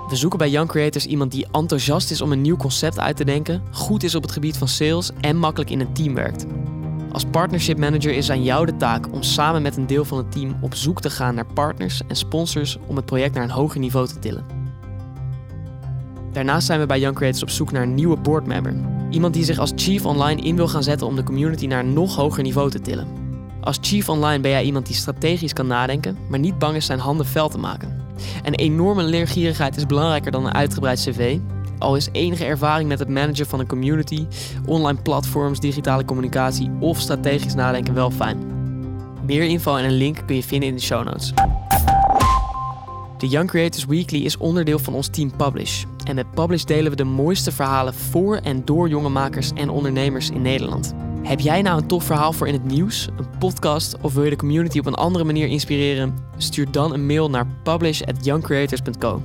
We 0.08 0.16
zoeken 0.16 0.38
bij 0.38 0.50
Young 0.50 0.68
Creators 0.68 1.06
iemand 1.06 1.32
die 1.32 1.46
enthousiast 1.52 2.10
is 2.10 2.20
om 2.20 2.32
een 2.32 2.40
nieuw 2.40 2.56
concept 2.56 2.98
uit 2.98 3.16
te 3.16 3.24
denken, 3.24 3.62
goed 3.70 4.02
is 4.02 4.14
op 4.14 4.22
het 4.22 4.32
gebied 4.32 4.56
van 4.56 4.68
sales 4.68 5.10
en 5.20 5.36
makkelijk 5.36 5.70
in 5.70 5.80
een 5.80 5.92
team 5.92 6.14
werkt. 6.14 6.46
Als 7.12 7.24
partnership 7.24 7.78
manager 7.78 8.12
is 8.12 8.30
aan 8.30 8.42
jou 8.42 8.66
de 8.66 8.76
taak 8.76 9.12
om 9.12 9.22
samen 9.22 9.62
met 9.62 9.76
een 9.76 9.86
deel 9.86 10.04
van 10.04 10.18
het 10.18 10.32
team 10.32 10.56
op 10.60 10.74
zoek 10.74 11.00
te 11.00 11.10
gaan 11.10 11.34
naar 11.34 11.52
partners 11.52 12.00
en 12.08 12.16
sponsors 12.16 12.78
om 12.86 12.96
het 12.96 13.04
project 13.04 13.34
naar 13.34 13.44
een 13.44 13.50
hoger 13.50 13.80
niveau 13.80 14.06
te 14.06 14.18
tillen. 14.18 14.46
Daarnaast 16.32 16.66
zijn 16.66 16.80
we 16.80 16.86
bij 16.86 17.00
Young 17.00 17.16
Creators 17.16 17.42
op 17.42 17.50
zoek 17.50 17.72
naar 17.72 17.82
een 17.82 17.94
nieuwe 17.94 18.16
boardmember. 18.16 18.74
Iemand 19.14 19.34
die 19.34 19.44
zich 19.44 19.58
als 19.58 19.72
chief 19.76 20.06
online 20.06 20.42
in 20.42 20.56
wil 20.56 20.68
gaan 20.68 20.82
zetten 20.82 21.06
om 21.06 21.16
de 21.16 21.22
community 21.22 21.66
naar 21.66 21.84
een 21.84 21.92
nog 21.92 22.16
hoger 22.16 22.42
niveau 22.42 22.70
te 22.70 22.80
tillen. 22.80 23.06
Als 23.60 23.78
chief 23.80 24.08
online 24.08 24.40
ben 24.40 24.50
jij 24.50 24.64
iemand 24.64 24.86
die 24.86 24.94
strategisch 24.94 25.52
kan 25.52 25.66
nadenken, 25.66 26.18
maar 26.28 26.38
niet 26.38 26.58
bang 26.58 26.76
is 26.76 26.86
zijn 26.86 26.98
handen 26.98 27.26
fel 27.26 27.48
te 27.48 27.58
maken. 27.58 28.02
Een 28.42 28.54
enorme 28.54 29.02
leergierigheid 29.02 29.76
is 29.76 29.86
belangrijker 29.86 30.30
dan 30.30 30.46
een 30.46 30.54
uitgebreid 30.54 31.00
cv. 31.00 31.38
Al 31.78 31.96
is 31.96 32.08
enige 32.12 32.44
ervaring 32.44 32.88
met 32.88 32.98
het 32.98 33.08
managen 33.08 33.46
van 33.46 33.60
een 33.60 33.66
community, 33.66 34.26
online 34.66 35.02
platforms, 35.02 35.60
digitale 35.60 36.04
communicatie 36.04 36.70
of 36.80 37.00
strategisch 37.00 37.54
nadenken 37.54 37.94
wel 37.94 38.10
fijn. 38.10 38.38
Meer 39.26 39.42
info 39.42 39.76
en 39.76 39.84
een 39.84 39.96
link 39.96 40.22
kun 40.26 40.36
je 40.36 40.42
vinden 40.42 40.68
in 40.68 40.74
de 40.74 40.82
show 40.82 41.04
notes. 41.04 41.32
De 43.24 43.30
Young 43.30 43.48
Creators 43.48 43.84
Weekly 43.84 44.24
is 44.24 44.36
onderdeel 44.36 44.78
van 44.78 44.94
ons 44.94 45.08
team 45.08 45.36
Publish. 45.36 45.84
En 46.04 46.14
met 46.14 46.30
Publish 46.30 46.62
delen 46.62 46.90
we 46.90 46.96
de 46.96 47.04
mooiste 47.04 47.52
verhalen 47.52 47.94
voor 47.94 48.36
en 48.36 48.64
door 48.64 48.88
jonge 48.88 49.08
makers 49.08 49.50
en 49.54 49.68
ondernemers 49.68 50.30
in 50.30 50.42
Nederland. 50.42 50.94
Heb 51.22 51.40
jij 51.40 51.62
nou 51.62 51.80
een 51.80 51.86
tof 51.86 52.04
verhaal 52.04 52.32
voor 52.32 52.48
in 52.48 52.52
het 52.52 52.64
nieuws, 52.64 53.08
een 53.16 53.38
podcast 53.38 53.96
of 54.00 54.14
wil 54.14 54.24
je 54.24 54.30
de 54.30 54.36
community 54.36 54.78
op 54.78 54.86
een 54.86 54.94
andere 54.94 55.24
manier 55.24 55.46
inspireren? 55.46 56.14
Stuur 56.36 56.70
dan 56.70 56.92
een 56.92 57.06
mail 57.06 57.30
naar 57.30 57.46
publish@youngcreators.co. 57.62 59.22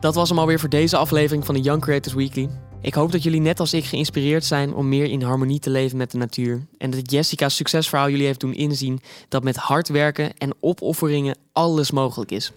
Dat 0.00 0.14
was 0.14 0.28
hem 0.28 0.38
alweer 0.38 0.60
voor 0.60 0.68
deze 0.68 0.96
aflevering 0.96 1.44
van 1.44 1.54
de 1.54 1.60
Young 1.60 1.80
Creators 1.80 2.14
Weekly. 2.14 2.48
Ik 2.84 2.94
hoop 2.94 3.12
dat 3.12 3.22
jullie 3.22 3.40
net 3.40 3.60
als 3.60 3.72
ik 3.72 3.84
geïnspireerd 3.84 4.44
zijn 4.44 4.74
om 4.74 4.88
meer 4.88 5.04
in 5.04 5.22
harmonie 5.22 5.58
te 5.58 5.70
leven 5.70 5.96
met 5.96 6.10
de 6.10 6.18
natuur. 6.18 6.66
En 6.78 6.90
dat 6.90 7.10
Jessica's 7.10 7.56
succesverhaal 7.56 8.08
jullie 8.08 8.26
heeft 8.26 8.40
doen 8.40 8.54
inzien 8.54 9.00
dat 9.28 9.42
met 9.42 9.56
hard 9.56 9.88
werken 9.88 10.38
en 10.38 10.54
opofferingen 10.60 11.36
alles 11.52 11.90
mogelijk 11.90 12.30
is. 12.30 12.52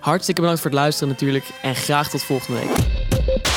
Hartstikke 0.00 0.40
bedankt 0.40 0.62
voor 0.62 0.70
het 0.70 0.80
luisteren 0.80 1.08
natuurlijk 1.08 1.44
en 1.62 1.74
graag 1.74 2.10
tot 2.10 2.22
volgende 2.22 2.60
week. 2.60 3.53